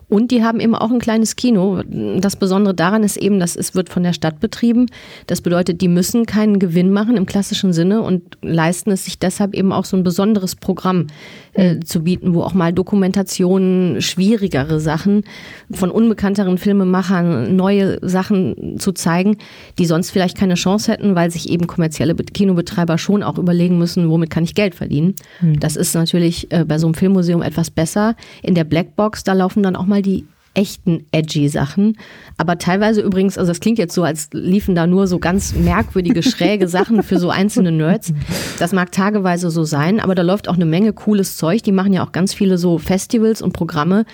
[0.10, 1.84] Und die haben eben auch ein kleines Kino.
[2.20, 4.88] Das Besondere daran ist eben, dass es wird von der Stadt betrieben.
[5.28, 9.54] Das bedeutet, die müssen keinen Gewinn machen im klassischen Sinne und leisten es sich deshalb
[9.54, 11.08] eben auch so ein besonderes Programm
[11.54, 15.24] äh, zu bieten, wo auch mal Dokumentationen, schwierigere Sachen
[15.72, 19.38] von unbekannteren Filmemachern, neue Sachen zu zeigen,
[19.78, 24.10] die sonst vielleicht keine Chance hätten, weil sich eben kommerzielle Kinobetreiber schon auch überlegen müssen,
[24.10, 25.14] womit kann ich Geld verdienen.
[25.42, 25.60] Mhm.
[25.60, 28.16] Das ist natürlich äh, bei so einem Filmmuseum etwas besser.
[28.42, 31.98] In der Blackbox, da laufen dann auch mal die echten edgy Sachen.
[32.38, 36.24] Aber teilweise übrigens, also das klingt jetzt so, als liefen da nur so ganz merkwürdige,
[36.24, 38.14] schräge Sachen für so einzelne Nerds.
[38.58, 41.64] Das mag tageweise so sein, aber da läuft auch eine Menge cooles Zeug.
[41.64, 44.06] Die machen ja auch ganz viele so Festivals und Programme,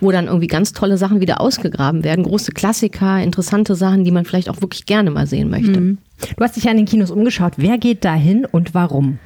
[0.00, 2.24] wo dann irgendwie ganz tolle Sachen wieder ausgegraben werden.
[2.24, 5.80] Große Klassiker, interessante Sachen, die man vielleicht auch wirklich gerne mal sehen möchte.
[5.80, 5.98] Mhm.
[6.36, 7.54] Du hast dich ja in den Kinos umgeschaut.
[7.56, 9.18] Wer geht da hin und warum?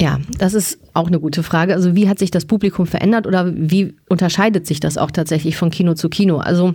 [0.00, 1.74] Ja, das ist auch eine gute Frage.
[1.74, 5.70] Also wie hat sich das Publikum verändert oder wie unterscheidet sich das auch tatsächlich von
[5.70, 6.38] Kino zu Kino?
[6.38, 6.74] Also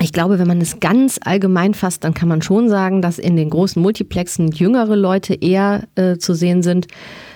[0.00, 3.36] ich glaube, wenn man es ganz allgemein fasst, dann kann man schon sagen, dass in
[3.36, 6.86] den großen Multiplexen jüngere Leute eher äh, zu sehen sind,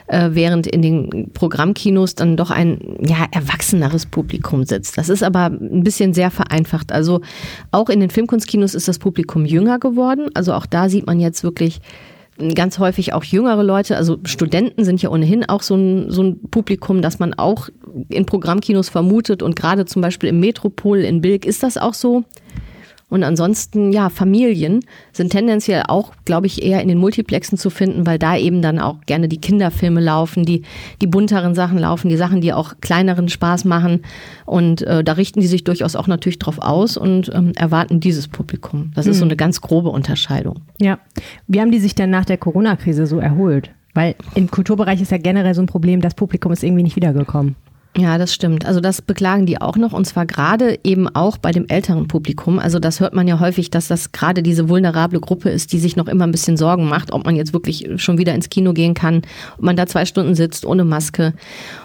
[0.06, 4.98] äh, während in den Programmkinos dann doch ein ja, erwachseneres Publikum sitzt.
[4.98, 6.92] Das ist aber ein bisschen sehr vereinfacht.
[6.92, 7.20] Also
[7.70, 10.28] auch in den Filmkunstkinos ist das Publikum jünger geworden.
[10.34, 11.80] Also auch da sieht man jetzt wirklich
[12.55, 16.41] ganz häufig auch jüngere Leute, also Studenten sind ja ohnehin auch so ein, so ein
[16.51, 17.68] Publikum, das man auch
[18.09, 22.24] in Programmkinos vermutet und gerade zum Beispiel im Metropol in Bilk ist das auch so.
[23.11, 24.80] Und ansonsten, ja, Familien
[25.12, 28.78] sind tendenziell auch, glaube ich, eher in den Multiplexen zu finden, weil da eben dann
[28.78, 30.62] auch gerne die Kinderfilme laufen, die,
[31.00, 34.02] die bunteren Sachen laufen, die Sachen, die auch kleineren Spaß machen.
[34.44, 38.28] Und äh, da richten die sich durchaus auch natürlich drauf aus und ähm, erwarten dieses
[38.28, 38.92] Publikum.
[38.94, 39.20] Das ist mhm.
[39.20, 40.61] so eine ganz grobe Unterscheidung.
[40.78, 40.98] Ja.
[41.46, 43.70] Wie haben die sich denn nach der Corona-Krise so erholt?
[43.94, 47.56] Weil im Kulturbereich ist ja generell so ein Problem, das Publikum ist irgendwie nicht wiedergekommen.
[47.97, 48.64] Ja, das stimmt.
[48.64, 52.61] Also das beklagen die auch noch und zwar gerade eben auch bei dem älteren Publikum.
[52.61, 55.97] Also das hört man ja häufig, dass das gerade diese vulnerable Gruppe ist, die sich
[55.97, 58.95] noch immer ein bisschen Sorgen macht, ob man jetzt wirklich schon wieder ins Kino gehen
[58.95, 59.22] kann,
[59.57, 61.32] ob man da zwei Stunden sitzt ohne Maske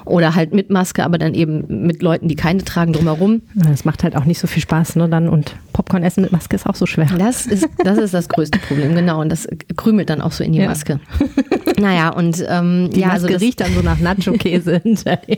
[0.05, 3.41] oder halt mit Maske, aber dann eben mit Leuten, die keine tragen drumherum.
[3.55, 5.09] Das macht halt auch nicht so viel Spaß, ne?
[5.09, 7.07] Dann und Popcorn essen mit Maske ist auch so schwer.
[7.17, 9.19] Das ist das ist das größte Problem, genau.
[9.21, 9.47] Und das
[9.77, 10.67] krümelt dann auch so in die Ja.
[10.67, 10.99] Maske.
[11.79, 15.37] naja, und ähm, Die ja, Maske also das, riecht dann so nach Nacho-Käse hinterher.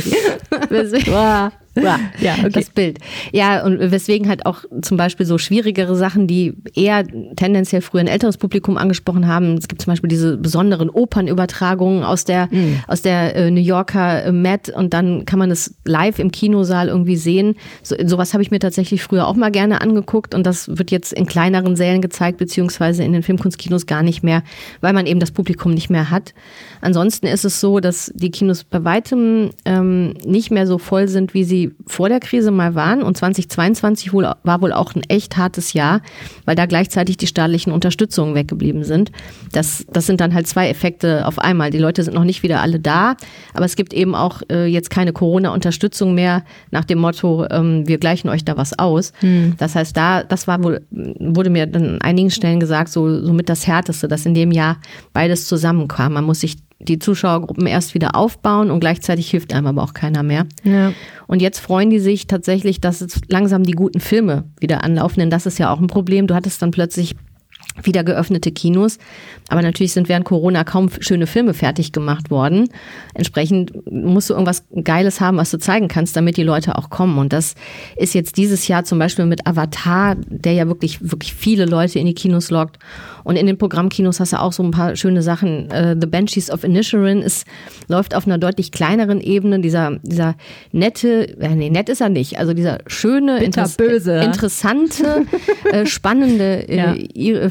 [0.00, 1.02] Sorry.
[1.10, 1.52] Wow.
[1.76, 1.98] Ja,
[2.38, 2.50] okay.
[2.50, 2.98] das Bild.
[3.32, 7.04] Ja, und weswegen halt auch zum Beispiel so schwierigere Sachen, die eher
[7.36, 9.56] tendenziell früher ein älteres Publikum angesprochen haben.
[9.56, 12.48] Es gibt zum Beispiel diese besonderen Opernübertragungen aus der,
[12.86, 16.88] aus der äh, New Yorker äh, Met und dann kann man es live im Kinosaal
[16.88, 17.56] irgendwie sehen.
[17.82, 21.12] So, sowas habe ich mir tatsächlich früher auch mal gerne angeguckt und das wird jetzt
[21.12, 24.42] in kleineren Sälen gezeigt, beziehungsweise in den Filmkunstkinos gar nicht mehr,
[24.80, 26.34] weil man eben das Publikum nicht mehr hat.
[26.80, 31.34] Ansonsten ist es so, dass die Kinos bei weitem ähm, nicht mehr so voll sind,
[31.34, 33.02] wie sie vor der Krise mal waren.
[33.02, 36.00] Und 2022 wohl, war wohl auch ein echt hartes Jahr,
[36.44, 39.12] weil da gleichzeitig die staatlichen Unterstützungen weggeblieben sind.
[39.52, 41.70] Das, das sind dann halt zwei Effekte auf einmal.
[41.70, 43.16] Die Leute sind noch nicht wieder alle da,
[43.52, 47.98] aber es gibt eben auch äh, jetzt keine Corona-Unterstützung mehr nach dem Motto, ähm, wir
[47.98, 49.12] gleichen euch da was aus.
[49.58, 53.32] Das heißt, da, das war wohl, wurde mir dann an einigen Stellen gesagt, so, so
[53.32, 54.78] mit das Härteste, dass in dem Jahr
[55.12, 56.14] beides zusammenkam.
[56.14, 56.56] Man muss sich
[56.88, 60.46] die Zuschauergruppen erst wieder aufbauen und gleichzeitig hilft einem aber auch keiner mehr.
[60.62, 60.92] Ja.
[61.26, 65.30] Und jetzt freuen die sich tatsächlich, dass es langsam die guten Filme wieder anlaufen, denn
[65.30, 66.26] das ist ja auch ein Problem.
[66.26, 67.16] Du hattest dann plötzlich
[67.82, 68.98] wieder geöffnete Kinos.
[69.48, 72.68] Aber natürlich sind während Corona kaum schöne Filme fertig gemacht worden.
[73.14, 77.18] Entsprechend musst du irgendwas Geiles haben, was du zeigen kannst, damit die Leute auch kommen.
[77.18, 77.54] Und das
[77.96, 82.06] ist jetzt dieses Jahr zum Beispiel mit Avatar, der ja wirklich, wirklich viele Leute in
[82.06, 82.78] die Kinos lockt.
[83.24, 85.70] Und in den Programmkinos hast du auch so ein paar schöne Sachen.
[85.70, 87.46] Äh, The Banshees of Inisherin ist,
[87.88, 89.60] läuft auf einer deutlich kleineren Ebene.
[89.60, 90.36] Dieser, dieser
[90.72, 92.38] nette, äh, nee, nett ist er nicht.
[92.38, 94.16] Also dieser schöne, interess- Bitterböse.
[94.22, 95.24] interessante,
[95.72, 96.94] äh, spannende Ja.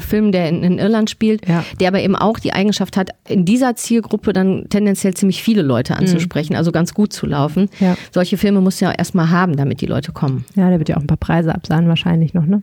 [0.32, 1.64] der in, in Irland spielt, Ja.
[1.80, 5.96] der aber eben auch die Eigenschaft hat, in dieser Zielgruppe dann tendenziell ziemlich viele Leute
[5.96, 7.68] anzusprechen, also ganz gut zu laufen.
[7.80, 7.86] Mhm.
[7.86, 7.96] Ja.
[8.12, 10.44] Solche Filme musst du ja erstmal haben, damit die Leute kommen.
[10.54, 12.62] Ja, der wird ja auch ein paar Preise absahnen wahrscheinlich noch, ne?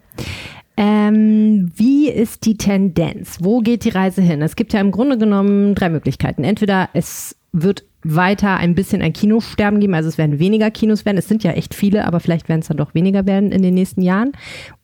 [0.78, 3.38] Ähm, wie ist die Tendenz?
[3.42, 4.42] Wo geht die Reise hin?
[4.42, 6.44] Es gibt ja im Grunde genommen drei Möglichkeiten.
[6.44, 11.18] Entweder es wird weiter ein bisschen ein Kinosterben geben, also es werden weniger Kinos werden.
[11.18, 13.74] Es sind ja echt viele, aber vielleicht werden es dann doch weniger werden in den
[13.76, 14.32] nächsten Jahren.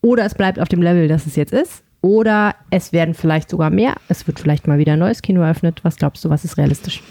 [0.02, 1.84] Oder es bleibt auf dem Level, das es jetzt ist.
[2.02, 3.96] Oder es werden vielleicht sogar mehr.
[4.08, 5.80] Es wird vielleicht mal wieder ein neues Kino eröffnet.
[5.84, 7.02] Was glaubst du, was ist realistisch?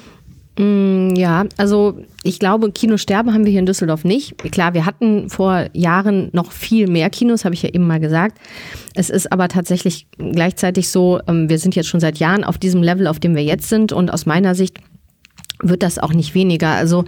[0.59, 4.39] Mm, Ja, also ich glaube, Kinosterben haben wir hier in Düsseldorf nicht.
[4.53, 8.39] Klar, wir hatten vor Jahren noch viel mehr Kinos, habe ich ja eben mal gesagt.
[8.95, 12.83] Es ist aber tatsächlich gleichzeitig so, ähm, wir sind jetzt schon seit Jahren auf diesem
[12.83, 13.93] Level, auf dem wir jetzt sind.
[13.93, 14.79] Und aus meiner Sicht
[15.63, 16.69] wird das auch nicht weniger.
[16.69, 17.05] Also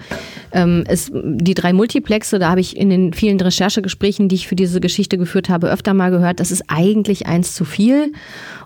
[0.52, 4.56] ähm, es, die drei Multiplexe, da habe ich in den vielen Recherchegesprächen, die ich für
[4.56, 8.12] diese Geschichte geführt habe, öfter mal gehört, das ist eigentlich eins zu viel.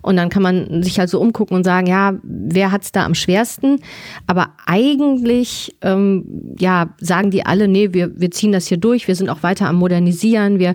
[0.02, 3.14] Und dann kann man sich halt so umgucken und sagen, ja, wer hat's da am
[3.14, 3.78] schwersten?
[4.26, 9.14] Aber eigentlich, ähm, ja, sagen die alle, nee, wir, wir ziehen das hier durch, wir
[9.14, 10.74] sind auch weiter am Modernisieren, wir,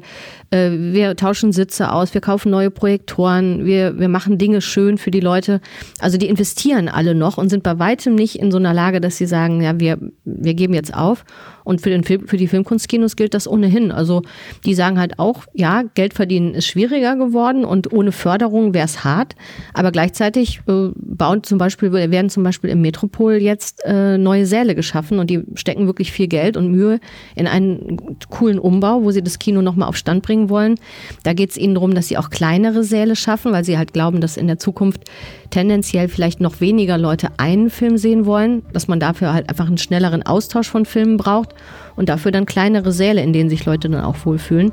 [0.49, 5.11] äh, wir tauschen Sitze aus, wir kaufen neue Projektoren, wir, wir machen Dinge schön für
[5.11, 5.59] die Leute.
[5.99, 9.17] Also die investieren alle noch und sind bei weitem nicht in so einer Lage, dass
[9.17, 11.25] sie sagen, ja, wir, wir geben jetzt auf.
[11.68, 13.91] Und für, den Film, für die Filmkunstkinos gilt das ohnehin.
[13.91, 14.22] Also
[14.63, 19.03] die sagen halt auch, ja, Geld verdienen ist schwieriger geworden und ohne Förderung wäre es
[19.03, 19.36] hart.
[19.74, 24.76] Aber gleichzeitig äh, bauen zum Beispiel, werden zum Beispiel im Metropol jetzt äh, neue Säle
[24.76, 27.01] geschaffen und die stecken wirklich viel Geld und Mühe
[27.36, 30.76] in einen coolen Umbau, wo sie das Kino nochmal auf Stand bringen wollen.
[31.24, 34.22] Da geht es ihnen darum, dass sie auch kleinere Säle schaffen, weil sie halt glauben,
[34.22, 35.01] dass in der Zukunft
[35.49, 39.78] tendenziell vielleicht noch weniger Leute einen Film sehen wollen, dass man dafür halt einfach einen
[39.78, 41.57] schnelleren Austausch von Filmen braucht
[41.95, 44.72] und dafür dann kleinere Säle, in denen sich Leute dann auch wohlfühlen.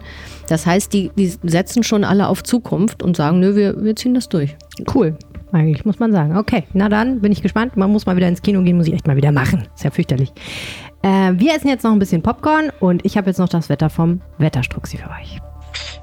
[0.49, 4.14] Das heißt, die, die setzen schon alle auf Zukunft und sagen, nö, wir, wir ziehen
[4.14, 4.57] das durch.
[4.95, 5.16] Cool.
[5.53, 6.37] Eigentlich muss man sagen.
[6.37, 7.76] Okay, na dann bin ich gespannt.
[7.76, 9.68] Man muss mal wieder ins Kino gehen, muss ich echt mal wieder machen.
[9.74, 10.32] Ist ja fürchterlich.
[11.03, 13.89] Äh, wir essen jetzt noch ein bisschen Popcorn und ich habe jetzt noch das Wetter
[13.89, 15.39] vom Wetterstruxi für euch.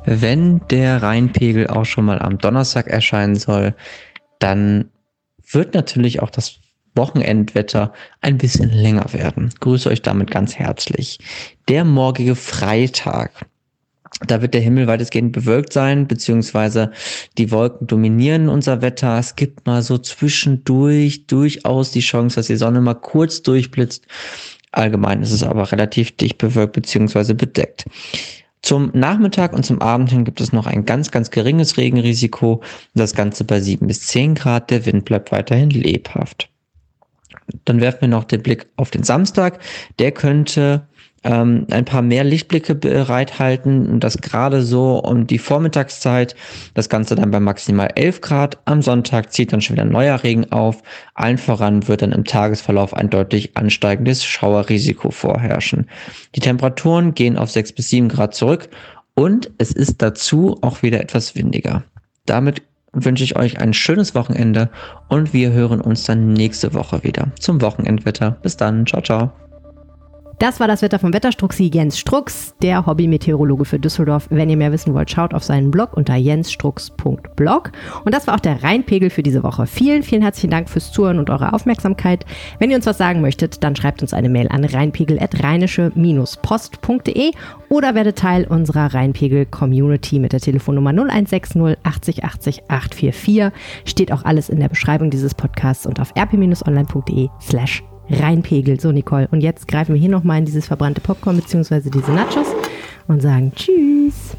[0.06, 3.76] Wenn der Rheinpegel auch schon mal am Donnerstag erscheinen soll,
[4.40, 4.90] dann
[5.52, 6.60] wird natürlich auch das
[6.96, 9.50] Wochenendwetter ein bisschen länger werden.
[9.60, 11.20] Grüße euch damit ganz herzlich.
[11.68, 13.32] Der morgige Freitag.
[14.28, 16.92] Da wird der Himmel weitestgehend bewölkt sein, beziehungsweise
[17.38, 19.18] die Wolken dominieren unser Wetter.
[19.18, 24.06] Es gibt mal so zwischendurch durchaus die Chance, dass die Sonne mal kurz durchblitzt.
[24.72, 27.86] Allgemein ist es aber relativ dicht bewölkt, beziehungsweise bedeckt.
[28.62, 32.62] Zum Nachmittag und zum Abend hin gibt es noch ein ganz, ganz geringes Regenrisiko.
[32.94, 34.70] Das Ganze bei 7 bis 10 Grad.
[34.70, 36.51] Der Wind bleibt weiterhin lebhaft.
[37.66, 39.60] Dann werfen wir noch den Blick auf den Samstag.
[40.00, 40.88] Der könnte
[41.24, 46.36] ähm, ein paar mehr Lichtblicke bereithalten und das gerade so um die Vormittagszeit.
[46.74, 48.58] Das Ganze dann bei maximal 11 Grad.
[48.66, 50.82] Am Sonntag zieht dann schon wieder neuer Regen auf.
[51.14, 55.88] Allen voran wird dann im Tagesverlauf ein deutlich ansteigendes Schauerrisiko vorherrschen.
[56.36, 58.70] Die Temperaturen gehen auf 6 bis 7 Grad zurück
[59.14, 61.84] und es ist dazu auch wieder etwas windiger.
[62.26, 62.64] Damit
[62.94, 64.70] wünsche ich euch ein schönes Wochenende
[65.08, 68.32] und wir hören uns dann nächste Woche wieder zum Wochenendwetter.
[68.42, 69.32] Bis dann, ciao, ciao.
[70.42, 74.26] Das war das Wetter vom Wetterstruxi Jens Strux, der Hobby-Meteorologe für Düsseldorf.
[74.32, 77.72] Wenn ihr mehr wissen wollt, schaut auf seinen Blog unter jensstrux.blog.
[78.06, 79.68] Und das war auch der Rheinpegel für diese Woche.
[79.68, 82.26] Vielen, vielen herzlichen Dank fürs Zuhören und eure Aufmerksamkeit.
[82.58, 87.32] Wenn ihr uns was sagen möchtet, dann schreibt uns eine Mail an rheinpegel.rheinische-post.de
[87.70, 93.52] oder werdet Teil unserer Rheinpegel-Community mit der Telefonnummer 0160 80 80 844.
[93.86, 98.82] Steht auch alles in der Beschreibung dieses Podcasts und auf rp-online.de slash reinpegelt.
[98.82, 99.28] So, Nicole.
[99.32, 101.90] Und jetzt greifen wir hier nochmal in dieses verbrannte Popcorn bzw.
[101.90, 102.48] diese Nachos
[103.08, 104.36] und sagen Tschüss.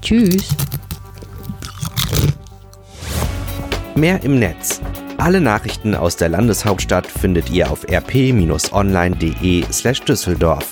[0.00, 0.48] Tschüss.
[3.96, 4.80] Mehr im Netz.
[5.18, 10.70] Alle Nachrichten aus der Landeshauptstadt findet ihr auf rp-online.de slash Düsseldorf.